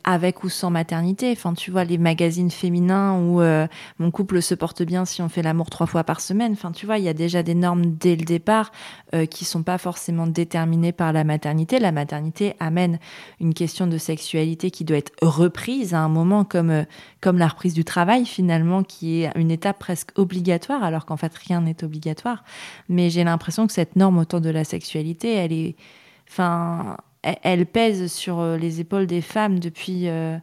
[0.03, 1.32] avec ou sans maternité.
[1.32, 3.67] Enfin, tu vois, les magazines féminins où euh,
[3.99, 6.53] mon couple se porte bien si on fait l'amour trois fois par semaine.
[6.53, 8.72] Enfin, tu vois, il y a déjà des normes dès le départ
[9.13, 11.80] euh, qui sont pas forcément déterminées par la maternité.
[11.80, 12.99] La maternité amène
[13.39, 16.84] une question de sexualité qui doit être reprise à un moment comme, euh,
[17.22, 21.34] comme la reprise du travail, finalement, qui est une étape presque obligatoire, alors qu'en fait,
[21.36, 22.43] rien n'est obligatoire.
[22.89, 25.76] Mais j'ai l'impression que cette norme autour de la sexualité, elle est...
[26.28, 30.38] Enfin, elle pèse sur euh, les épaules des femmes depuis, euh,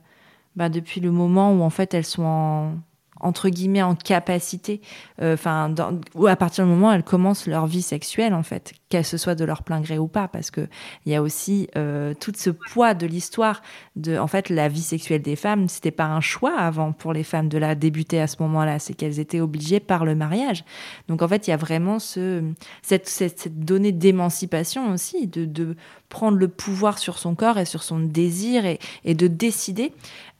[0.56, 2.74] bah, depuis le moment où en fait elles sont en,
[3.20, 4.80] entre guillemets en capacité,
[5.20, 8.74] enfin, euh, ou à partir du moment où elles commencent leur vie sexuelle en fait,
[8.88, 10.68] qu'elle se soit de leur plein gré ou pas, parce que
[11.04, 13.62] il y a aussi euh, tout ce poids de l'histoire
[13.96, 17.24] de, en fait, la vie sexuelle des femmes, c'était pas un choix avant pour les
[17.24, 20.64] femmes de la débuter à ce moment-là, c'est qu'elles étaient obligées par le mariage.
[21.08, 22.42] Donc en fait, il y a vraiment ce,
[22.82, 25.76] cette, donnée d'émancipation aussi, de,
[26.08, 29.92] prendre le pouvoir sur son corps et sur son désir et, de décider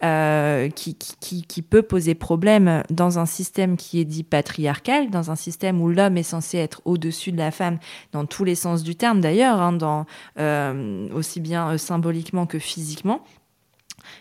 [0.05, 5.33] euh, qui, qui, qui peut poser problème dans un système qui est dit patriarcal, dans
[5.33, 7.79] un système où l'homme est censé être au-dessus de la femme
[8.13, 10.05] dans tous les sens du terme d'ailleurs, hein,
[10.39, 13.25] euh, aussi bien euh, symboliquement que physiquement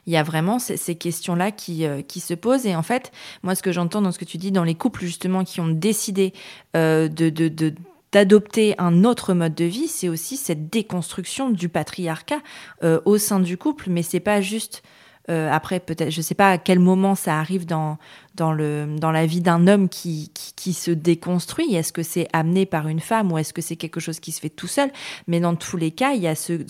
[0.07, 2.66] il y a vraiment ces, questions-là qui, euh, qui se posent.
[2.66, 3.11] Et en fait,
[3.43, 5.68] moi, ce que j'entends dans ce que tu dis, dans les couples justement qui ont
[5.68, 6.34] décidé
[6.74, 7.74] de
[8.11, 12.39] d'adopter un autre mode de vie, c'est aussi cette déconstruction du patriarcat
[12.82, 14.82] au sein du couple, mais c'est pas juste
[15.30, 17.98] euh, après, peut-être, je ne sais pas à quel moment ça arrive dans,
[18.36, 21.74] dans, le, dans la vie d'un homme qui, qui, se déconstruit.
[21.76, 24.40] Est-ce que c'est amené par une femme ou est-ce que c'est quelque chose qui se
[24.40, 24.92] fait tout seul?
[25.28, 26.62] Mais dans tous les cas, il y a ce,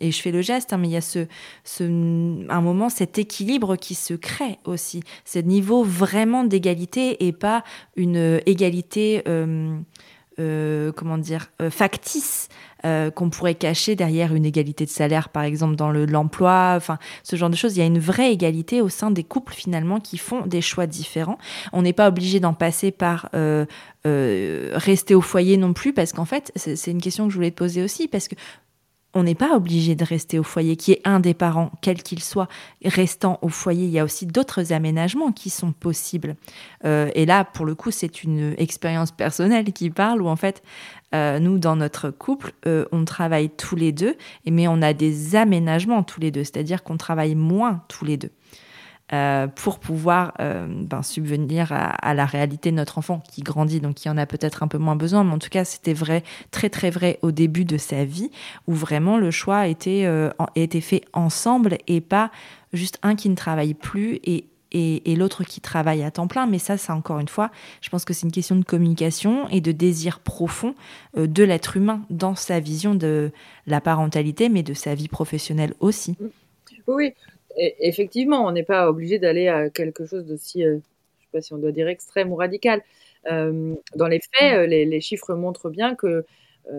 [0.00, 1.26] et je fais le geste, hein, mais il y a ce,
[1.64, 7.64] ce, un moment, cet équilibre qui se crée aussi, ce niveau vraiment d'égalité et pas
[7.96, 9.22] une égalité.
[9.26, 9.78] Euh,
[10.38, 12.50] euh, comment dire, factice
[12.86, 17.36] euh, qu'on pourrait cacher derrière une égalité de salaire, par exemple, dans l'emploi, enfin, ce
[17.36, 17.76] genre de choses.
[17.76, 20.86] Il y a une vraie égalité au sein des couples, finalement, qui font des choix
[20.86, 21.38] différents.
[21.72, 23.28] On n'est pas obligé d'en passer par
[24.04, 27.56] rester au foyer non plus, parce qu'en fait, c'est une question que je voulais te
[27.56, 28.36] poser aussi, parce que
[29.14, 32.22] on n'est pas obligé de rester au foyer, qui est un des parents, quel qu'il
[32.22, 32.48] soit,
[32.84, 33.86] restant au foyer.
[33.86, 36.36] Il y a aussi d'autres aménagements qui sont possibles.
[36.84, 40.62] Euh, et là, pour le coup, c'est une expérience personnelle qui parle, où en fait,
[41.14, 45.34] euh, nous, dans notre couple, euh, on travaille tous les deux, mais on a des
[45.34, 48.30] aménagements tous les deux, c'est-à-dire qu'on travaille moins tous les deux.
[49.12, 54.04] Euh, pour pouvoir euh, ben, subvenir à, la réalité de notre enfant qui grandit, donc
[54.04, 56.70] il en a peut-être un peu moins besoin, mais en tout cas c'était vrai, très
[56.70, 58.32] très vrai au début de sa vie,
[58.66, 60.30] où vraiment le choix a été, euh,
[60.80, 62.32] fait ensemble et pas
[62.72, 66.46] juste un qui ne travaille plus et, et, l'autre qui travaille à temps plein.
[66.46, 67.52] Mais ça, c'est encore une fois,
[67.82, 70.74] je pense que c'est une question de communication et de désir profond
[71.16, 73.30] de l'être humain dans sa vision de
[73.68, 76.16] la parentalité, mais de sa vie professionnelle aussi.
[76.88, 77.14] Oui,
[77.56, 81.40] effectivement, on n'est pas obligé d'aller à quelque chose d'aussi, euh, je ne sais pas
[81.40, 82.82] si on doit dire extrême ou radical.
[83.30, 86.24] Euh, dans les faits, euh, les, chiffres montrent bien que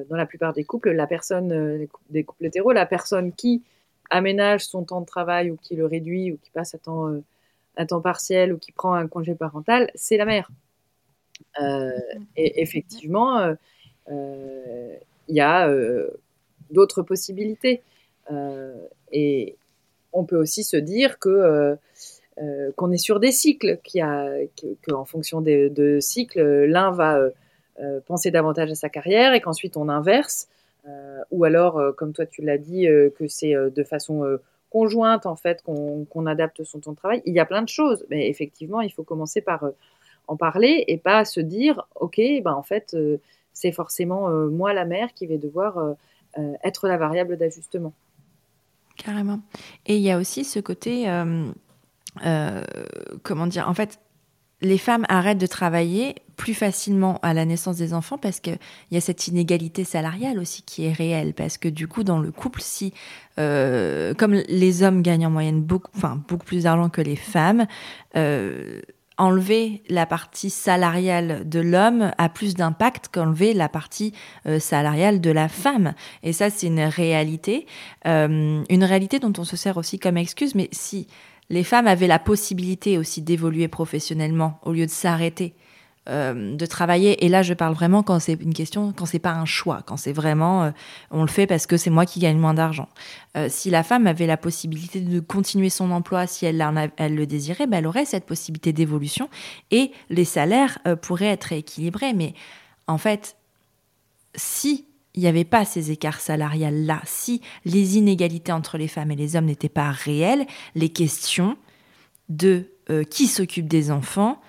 [0.10, 3.64] dans la plupart des couples, la personne, des couples hétéros, la personne qui
[4.10, 7.22] aménage son temps de travail ou qui le réduit ou qui passe à temps,
[7.78, 10.50] à temps partiel ou qui prend un congé parental, c'est la mère.
[12.36, 13.56] et effectivement,
[14.10, 15.00] il
[15.30, 15.74] y a
[16.70, 17.82] d'autres possibilités.
[19.14, 19.56] et,
[20.14, 21.76] on peut aussi se dire que euh,
[22.40, 24.06] euh, qu'on est sur des cycles, qu'il
[25.06, 27.18] fonction de cycles, l'un va
[27.80, 30.48] euh, penser davantage à sa carrière et qu'ensuite on inverse,
[31.32, 32.88] ou alors, comme toi tu l'as dit,
[33.20, 34.40] que c'est de façon
[34.70, 37.22] conjointe en fait qu'on adapte son temps de travail.
[37.26, 39.66] Il y a plein de choses, mais effectivement, il faut commencer par
[40.28, 42.96] en parler et pas se dire, ok, ben en fait,
[43.52, 45.96] c'est forcément moi la mère qui vais devoir
[46.64, 47.92] être la variable d'ajustement.
[48.98, 49.40] Carrément.
[49.86, 51.50] Et il y a aussi ce côté, euh,
[52.26, 52.64] euh,
[53.24, 54.00] comment dire, en fait,
[54.62, 58.58] les femmes arrêtent de travailler plus facilement à la naissance des enfants parce qu'il
[58.92, 61.36] y a cette inégalité salariale aussi qui est réelle.
[61.36, 62.92] Parce que du coup, dans le couple, si,
[63.40, 67.68] euh, comme les hommes gagnent en moyenne beaucoup, enfin, beaucoup plus d'argent que les femmes,
[69.18, 74.14] enlever la partie salariale de l'homme a plus d'impact qu'enlever la partie
[74.46, 75.94] euh, salariale de la femme.
[76.24, 77.66] Et ça, c'est une réalité,
[78.06, 80.56] euh, une réalité dont on se sert aussi comme excuse.
[80.56, 81.08] Mais si
[81.50, 85.56] les femmes avaient la possibilité aussi d'évoluer professionnellement au lieu de s'arrêter
[86.10, 87.26] euh, de travailler.
[87.26, 89.98] Et là, je parle vraiment quand c'est une question, quand c'est pas un choix, quand
[89.98, 90.72] c'est vraiment, euh,
[91.12, 92.88] on le fait parce que c'est moi qui gagne moins d'argent.
[93.36, 96.64] Euh, si la femme avait la possibilité de continuer son emploi, si elle,
[96.98, 99.30] le désirait, ben, elle aurait cette possibilité d'évolution
[99.70, 102.14] et les salaires pourraient être équilibrés.
[102.14, 102.36] Mais
[102.88, 103.36] en fait,
[104.34, 109.18] si il n'y avait pas ces écarts salariales-là, si les inégalités entre les femmes et
[109.18, 111.58] les hommes n'étaient pas réelles, les questions
[112.30, 112.70] de
[113.10, 114.40] qui s'occupe des enfants,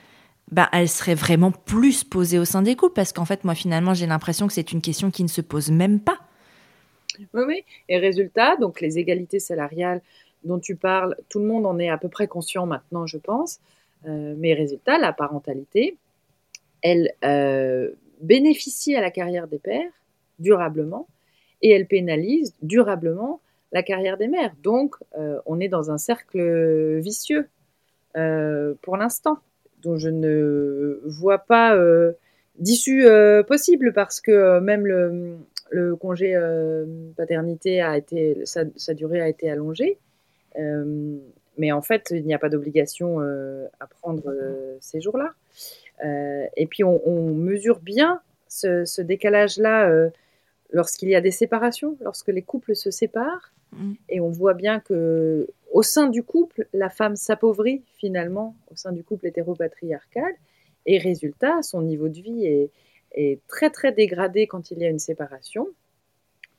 [0.51, 3.94] bah, elle serait vraiment plus posée au sein des couples parce qu'en fait, moi, finalement,
[3.94, 6.18] j'ai l'impression que c'est une question qui ne se pose même pas.
[7.34, 7.64] Oui, oui.
[7.88, 10.01] Et résultat, donc les égalités salariales
[10.44, 13.61] dont tu parles, tout le monde en est à peu près conscient maintenant, je pense.
[14.07, 15.96] Euh, mais résultat, la parentalité,
[16.82, 17.90] elle euh,
[18.20, 19.90] bénéficie à la carrière des pères
[20.38, 21.09] durablement
[21.61, 23.40] et elle pénalise durablement
[23.72, 24.55] la carrière des mères.
[24.62, 27.49] Donc, euh, on est dans un cercle vicieux
[28.82, 29.38] pour l'instant
[29.83, 32.12] dont je ne vois pas euh,
[32.59, 36.35] d'issue euh, possible parce que euh, même le, congé
[37.16, 39.99] paternité a été, sa, durée a été allongée.
[41.59, 44.35] mais en fait, il n'y a pas d'obligation à prendre
[44.81, 45.35] ces jours-là.
[46.57, 50.11] et puis, on, mesure bien ce, décalage-là
[50.72, 53.53] lorsqu'il y a des séparations, lorsque les couples se séparent.
[53.72, 53.93] Mm.
[54.09, 58.93] Et on voit bien que au sein du couple, la femme s'appauvrit finalement au sein
[58.93, 60.33] du couple hétéropatriarcal.
[60.87, 62.71] Et résultat, son niveau de vie est,
[63.49, 65.69] très très dégradé quand il y a une séparation.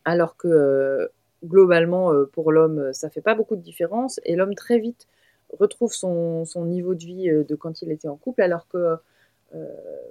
[0.06, 1.08] Alors que euh,
[1.44, 4.20] globalement, euh, pour l'homme, ça fait pas beaucoup de différence.
[4.26, 5.08] Et l'homme très vite
[5.58, 8.96] retrouve son, niveau de vie euh, de quand il était en couple, alors que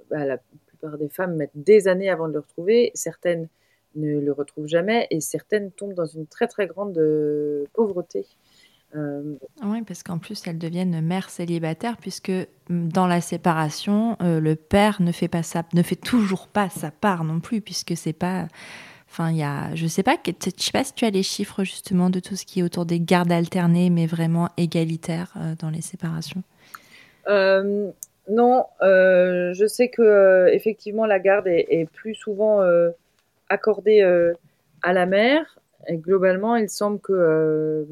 [0.09, 0.37] bah, la
[0.67, 2.91] plupart des femmes mettent des années avant de le retrouver.
[2.93, 3.47] Certaines
[3.95, 8.25] ne le retrouvent jamais et certaines tombent dans une très très grande euh, pauvreté.
[8.95, 12.31] Euh, oui, parce qu'en plus, elles deviennent mères célibataires, puisque
[12.69, 16.69] mm, dans la séparation, euh, le père ne fait, pas sa, ne fait toujours pas
[16.69, 18.47] sa part non plus, puisque c'est pas.
[19.09, 19.73] Enfin, il y a.
[19.75, 22.45] Je sais pas, je sais pas si tu as les chiffres justement de tout ce
[22.45, 26.43] qui est autour des gardes alternées, mais vraiment égalitaires dans les séparations.
[27.27, 32.61] non, je sais que effectivement la garde est, est plus souvent
[33.49, 34.33] accordé euh,
[34.81, 35.59] à la mère.
[35.87, 37.85] Et globalement, il semble que euh,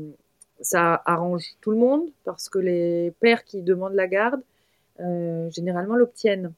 [0.61, 4.41] ça arrange tout le monde parce que les pères qui demandent la garde,
[4.99, 6.53] euh, généralement l'obtiennent.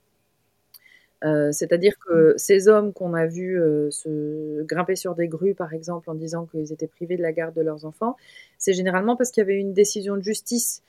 [1.51, 6.13] C'est-à-dire que ces hommes qu'on a vus se grimper sur des grues, par exemple, en
[6.15, 8.15] disant qu'ils étaient privés de la garde de leurs enfants,
[8.57, 10.81] c'est généralement parce qu'il y avait une décision de justice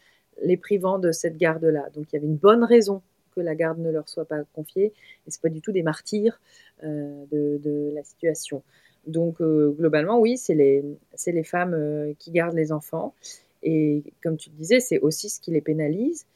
[0.43, 1.89] les privant de cette garde-là.
[1.95, 3.03] Donc il y avait une bonne raison
[3.35, 4.93] que la garde ne leur soit pas confiée.
[5.27, 6.41] Et c'est pas du tout des martyrs
[6.85, 8.63] euh, de, la situation.
[9.07, 13.14] Donc euh, globalement, oui, c'est les, femmes euh, qui gardent les enfants.
[13.62, 16.26] Et comme tu disais, c'est aussi ce qui les pénalise.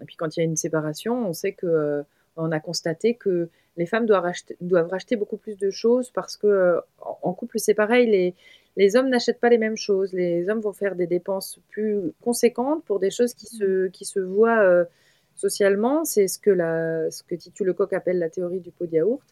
[0.00, 2.04] et puis quand il y a une séparation, on sait que
[2.36, 7.32] on a constaté que les femmes doivent racheter, beaucoup plus de choses parce que en
[7.32, 8.34] couple c'est pareil, les,
[8.76, 10.12] les hommes n'achètent pas les mêmes choses.
[10.12, 14.86] Les hommes vont faire des dépenses plus conséquentes pour des choses qui se, voient
[15.34, 16.04] socialement.
[16.04, 19.22] C'est ce que, la, ce que Titu Lecoq appelle la théorie du pot de yaourt.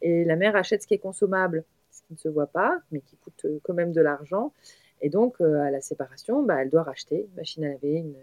[0.00, 1.64] Et la mère achète ce qui est consommable,
[2.06, 4.52] qui ne se voit pas, mais qui coûte euh, quand même de l'argent.
[5.00, 8.14] Et donc, euh, à la séparation, bah, elle doit racheter une machine à laver, une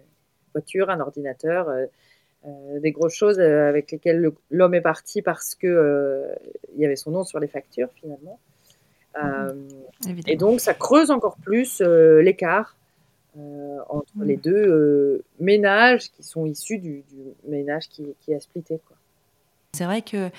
[0.53, 6.25] voiture, un ordinateur, euh, des grosses choses avec lesquelles l'homme est parti parce que
[6.73, 8.39] il y avait son nom sur les factures finalement.
[9.15, 10.21] Mhm.
[10.25, 12.75] et donc, ça creuse encore plus l'écart
[13.89, 14.41] entre les mhm.
[14.41, 17.03] deux ménages qui sont issus du,
[17.47, 18.81] ménage qui, qui a splitté.
[18.87, 18.97] Quoi.
[19.73, 20.29] C'est vrai que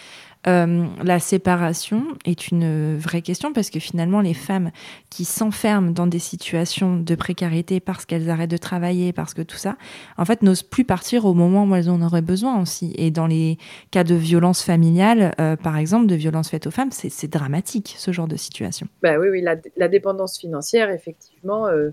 [0.46, 4.72] euh, la séparation est une vraie question parce que finalement, les femmes
[5.08, 9.56] qui s'enferment dans des situations de précarité parce qu'elles arrêtent de travailler, parce que tout
[9.56, 9.76] ça,
[10.18, 12.92] en fait, n'osent plus partir au moment où elles en auraient besoin aussi.
[12.98, 13.56] Et dans les
[13.90, 18.12] cas de violence familiale, euh, par exemple, de violence faite aux femmes, c'est dramatique ce
[18.12, 18.86] genre de situation.
[19.02, 19.42] Bah oui, oui,
[19.76, 21.90] la, dépendance financière, effectivement, euh,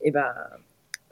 [0.00, 0.32] et ben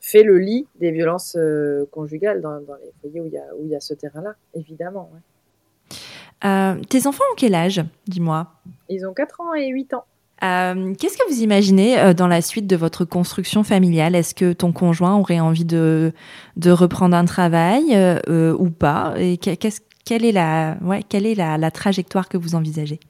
[0.07, 3.65] fait le lit des violences euh, conjugales dans, les foyers où il y a, où
[3.65, 5.11] il y a ce terrain-là, évidemment.
[6.45, 8.47] Euh, tes enfants ont quel âge, dis-moi?
[8.89, 10.05] Ils ont 4 ans et 8 ans.
[10.45, 14.15] Euh, qu'est-ce que vous imaginez dans la suite de votre construction familiale?
[14.15, 16.13] Est-ce que ton conjoint aurait envie de,
[16.57, 17.99] de reprendre un travail
[18.29, 19.15] ou pas?
[19.17, 23.01] Et quelle est, la, ouais, quelle est la, la trajectoire que vous envisagez?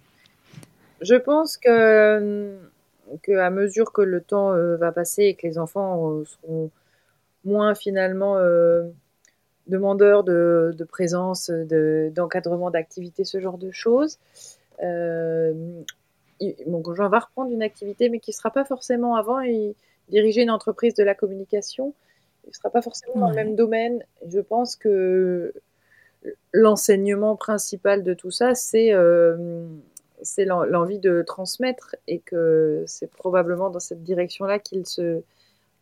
[1.03, 2.57] Je pense que,
[3.23, 6.71] que à mesure que le temps va passer et que les enfants seront
[7.47, 8.85] moins finalement euh,
[9.67, 14.19] demandeur de, présence, d'encadrement d'activité, ce genre de choses.
[14.83, 15.55] Euh,
[16.67, 19.41] mon conjoint va reprendre une activité, mais qui ne sera pas forcément avant.
[19.41, 19.75] Il
[20.09, 21.95] diriger une entreprise de la communication.
[22.45, 24.05] Il ne sera pas forcément dans le même domaine.
[24.29, 25.53] Je pense que
[26.53, 29.67] l'enseignement principal de tout ça, c'est euh,
[30.39, 35.23] l'envie de transmettre et que c'est probablement dans cette direction-là qu'il se,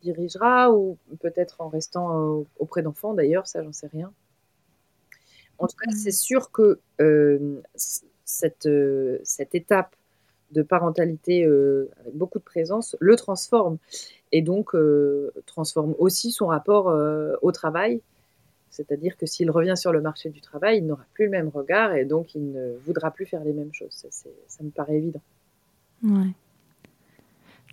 [0.05, 4.13] dirigera ou peut-être en restant euh, auprès d'enfants d'ailleurs, ça j'en sais rien.
[5.59, 7.61] En tout cas, c'est sûr que euh,
[8.25, 9.95] cette, euh, cette étape
[10.51, 13.79] de parentalité avec beaucoup de présence le transforme
[14.31, 14.77] et donc
[15.47, 16.87] transforme aussi son rapport
[17.43, 18.01] au travail.
[18.71, 21.97] C'est-à-dire que s'il revient sur le marché du travail, il n'aura plus le même regard
[21.97, 23.91] et donc il ne voudra plus faire les mêmes choses.
[23.91, 25.23] Ça, ça me paraît évident.
[26.05, 26.35] Ouais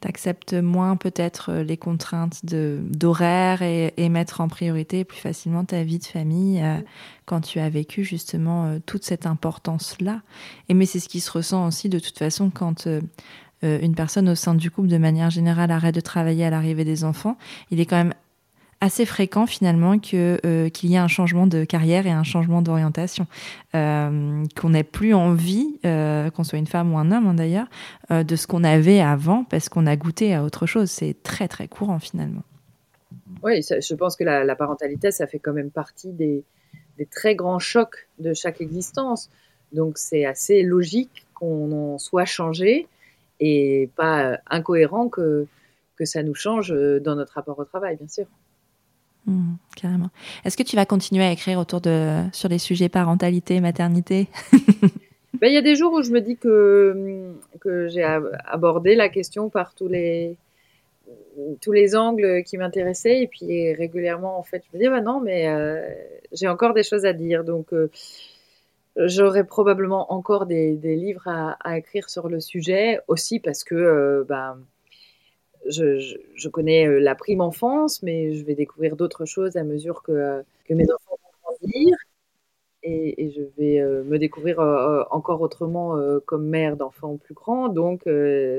[0.02, 5.64] tu acceptes moins peut-être euh, les contraintes d'horaire et, et, mettre en priorité plus facilement
[5.64, 6.78] ta vie de famille euh,
[7.26, 10.22] quand tu as vécu justement euh, toute cette importance-là.
[10.70, 12.88] Et mais c'est ce qui se ressent aussi de toute façon quand
[13.64, 17.04] une personne au sein du couple de manière générale arrête de travailler à l'arrivée des
[17.04, 17.38] enfants.
[17.70, 18.16] Il est quand même
[18.82, 23.28] assez fréquent finalement euh, qu'il y ait un changement de carrière et un changement d'orientation,
[23.76, 27.68] euh, qu'on n'ait plus envie, euh, qu'on soit une femme ou un homme hein, d'ailleurs,
[28.10, 30.90] de ce qu'on avait avant parce qu'on a goûté à autre chose.
[30.90, 32.44] C'est très très courant finalement.
[33.44, 36.44] Oui, je pense que la, parentalité, ça fait quand même partie des,
[37.12, 39.30] très grands chocs de chaque existence.
[39.74, 42.88] Donc c'est assez logique qu'on en soit changé
[43.40, 45.48] et pas incohérent que
[46.04, 48.26] ça nous change dans notre rapport au travail, bien sûr.
[49.26, 50.10] Mmh, carrément.
[50.46, 54.28] Est-ce que tu vas continuer à écrire autour de sur les sujets parentalité, maternité?
[55.40, 59.10] Ben, Il y a des jours où je me dis que, que j'ai abordé la
[59.10, 60.36] question par tous les,
[61.62, 63.22] tous les angles qui m'intéressaient.
[63.22, 65.82] Et puis régulièrement, en fait, je me dis, bah non, mais euh,
[66.32, 67.44] j'ai encore des choses à dire.
[67.44, 67.90] Donc, euh,
[68.98, 74.58] J'aurais probablement encore des, livres à, écrire sur le sujet, aussi parce que euh, ben,
[75.68, 80.44] je, connais euh, la prime enfance, mais je vais découvrir d'autres choses à mesure que,
[80.66, 81.98] que mes enfants vont grandir.
[82.84, 84.60] Et, je vais euh, me découvrir
[85.12, 87.70] encore autrement comme mère d'enfants plus grands.
[87.70, 88.04] Donc,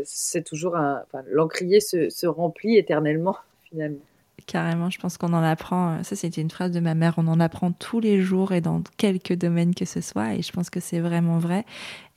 [0.05, 1.03] c'est toujours un.
[1.27, 4.03] L'encrier se remplit éternellement, finalement.
[4.47, 5.99] Carrément, je pense qu'on en apprend.
[5.99, 7.15] Euh, ça, c'était une phrase de ma mère.
[7.17, 10.35] On en apprend tous les jours et dans quelques domaines que ce soit.
[10.35, 11.65] Et je pense que c'est vraiment vrai.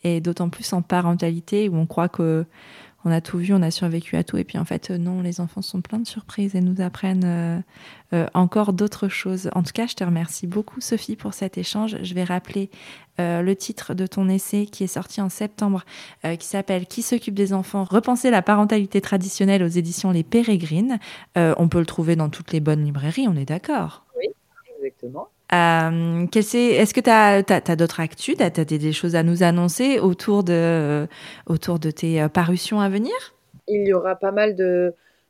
[0.03, 2.45] Et d'autant plus en parentalité où on croit que
[3.05, 4.37] on a tout vu, on a survécu à tout.
[4.37, 7.23] Et puis en fait, euh, non, les enfants sont pleins de surprises et nous apprennent
[7.23, 7.59] euh,
[8.13, 9.49] euh, encore d'autres choses.
[9.53, 11.97] En tout cas, je te remercie beaucoup, Sophie, pour cet échange.
[12.01, 12.69] Je vais rappeler
[13.17, 15.85] le titre de ton essai qui est sorti en septembre,
[16.21, 17.85] qui s'appelle Qui s'occupe des enfants?
[17.85, 20.99] Repenser la parentalité traditionnelle aux éditions Les Pérégrines.
[21.37, 24.03] on peut le trouver dans toutes les bonnes librairies, on est d'accord?
[24.17, 24.27] Oui,
[24.85, 25.29] exactement.
[25.53, 28.35] Euh, Est-ce que tu as, d'autres actus?
[28.37, 31.07] Tu as, des, choses à nous annoncer autour de,
[31.47, 33.13] autour de tes euh, parutions à venir?
[33.67, 34.55] Il y aura pas mal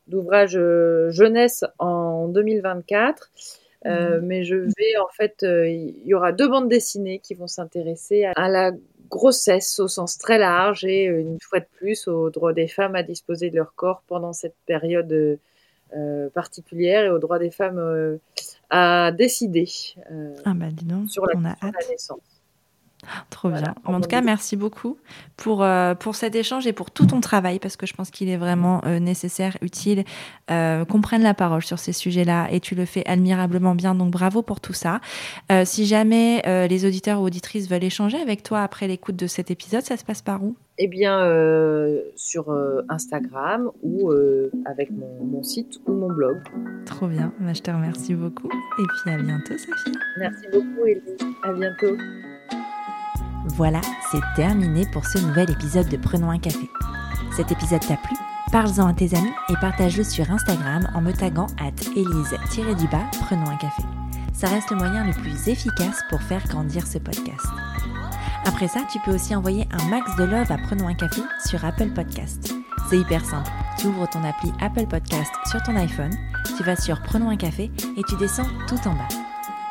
[0.08, 3.32] d'ouvrages euh, jeunesse en 2024.
[3.86, 4.26] Euh, mhm.
[4.26, 8.50] mais je vais en fait, il y aura deux bandes dessinées qui vont s'intéresser à,
[8.50, 8.72] la
[9.12, 13.04] grossesse au sens très large et une fois de plus au droit des femmes à
[13.04, 15.38] disposer de leur corps pendant cette période
[16.34, 17.80] particulière et au droit des femmes
[18.70, 19.70] à décider
[20.12, 20.68] euh, ah bah,
[21.08, 21.90] sur, la, on a hâte.
[21.90, 22.20] naissance.
[23.30, 23.76] Trop bien.
[23.86, 24.98] En, tout cas, merci beaucoup
[25.38, 28.30] pour, euh, pour cet échange et pour tout ton travail parce que je pense qu'il
[28.30, 30.04] est vraiment euh, nécessaire, utile
[30.48, 33.96] qu'on prenne la parole sur ces sujets-là et tu le fais admirablement bien.
[33.96, 35.00] Donc bravo pour tout ça.
[35.64, 39.82] si jamais les auditeurs ou auditrices veulent échanger avec toi après l'écoute de cet épisode,
[39.82, 40.56] ça se passe par où?
[40.78, 46.38] Eh bien, euh, sur euh, Instagram ou euh, avec mon, site ou mon blog.
[46.86, 47.32] Trop bien.
[47.40, 48.48] Bah, je te remercie beaucoup.
[48.48, 49.98] Et puis à bientôt, Sophie.
[50.18, 51.18] Merci beaucoup, Elie.
[51.44, 51.96] À bientôt.
[53.50, 53.82] Voilà,
[54.12, 56.70] c'est terminé pour ce nouvel épisode de Prenons un café.
[57.32, 58.16] Cet épisode t'a plu?
[58.52, 63.58] Parle-en à tes amis et partage-le sur Instagram en me taguant at Elise-du-bas Prenons un
[63.58, 63.84] café.
[64.34, 67.46] Ça reste le moyen le plus efficace pour faire grandir ce podcast.
[68.46, 71.64] Après ça, tu peux aussi envoyer un max de love à Prenons un café sur
[71.64, 72.54] Apple Podcast.
[72.90, 73.50] C'est hyper simple.
[73.78, 76.14] Tu ouvres ton appli Apple Podcast sur ton iPhone,
[76.58, 79.08] tu vas sur Prenons un café et tu descends tout en bas.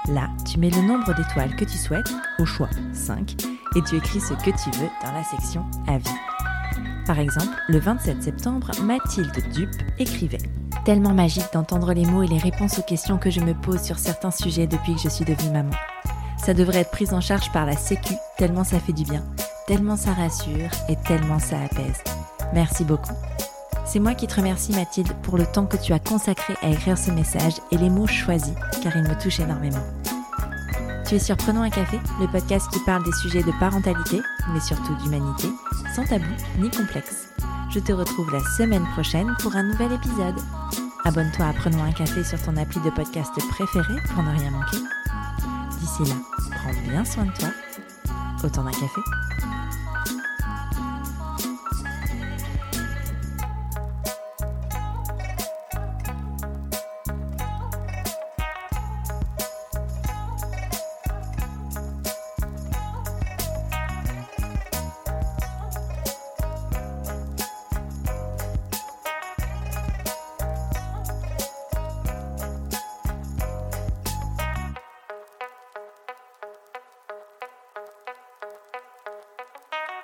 [0.09, 4.21] Là, tu mets le nombre d'étoiles que tu souhaites, au choix 5, et tu écris
[4.21, 6.09] ce que tu veux dans la section Avis.
[7.07, 10.39] Par exemple, le 27 septembre, Mathilde Dupe écrivait
[10.85, 13.99] Tellement magique d'entendre les mots et les réponses aux questions que je me pose sur
[13.99, 15.75] certains sujets depuis que je suis devenue maman.
[16.37, 19.25] Ça devrait être pris en charge par la Sécu, tellement ça fait du bien,
[19.67, 22.03] tellement ça rassure et tellement ça apaise.
[22.53, 23.15] Merci beaucoup.
[23.87, 26.99] C'est moi qui te remercie Mathilde pour le temps que tu as consacré à écrire
[26.99, 29.85] ce message et les mots choisis, car ils me touchent énormément.
[31.07, 34.23] Tu es sur Prenons un café, le podcast qui parle des sujets de parentalité,
[34.55, 35.49] mais surtout d'humanité,
[35.95, 36.25] sans tabou
[36.59, 37.29] ni complexe.
[37.71, 40.41] Je te retrouve la semaine prochaine pour un nouvel épisode.
[41.05, 44.79] Abonne-toi à Prenons un café sur ton appli de podcast préféré pour ne rien manquer.
[45.79, 46.17] D'ici là,
[46.57, 47.49] prends bien soin de toi.
[48.43, 49.01] Autant d'un café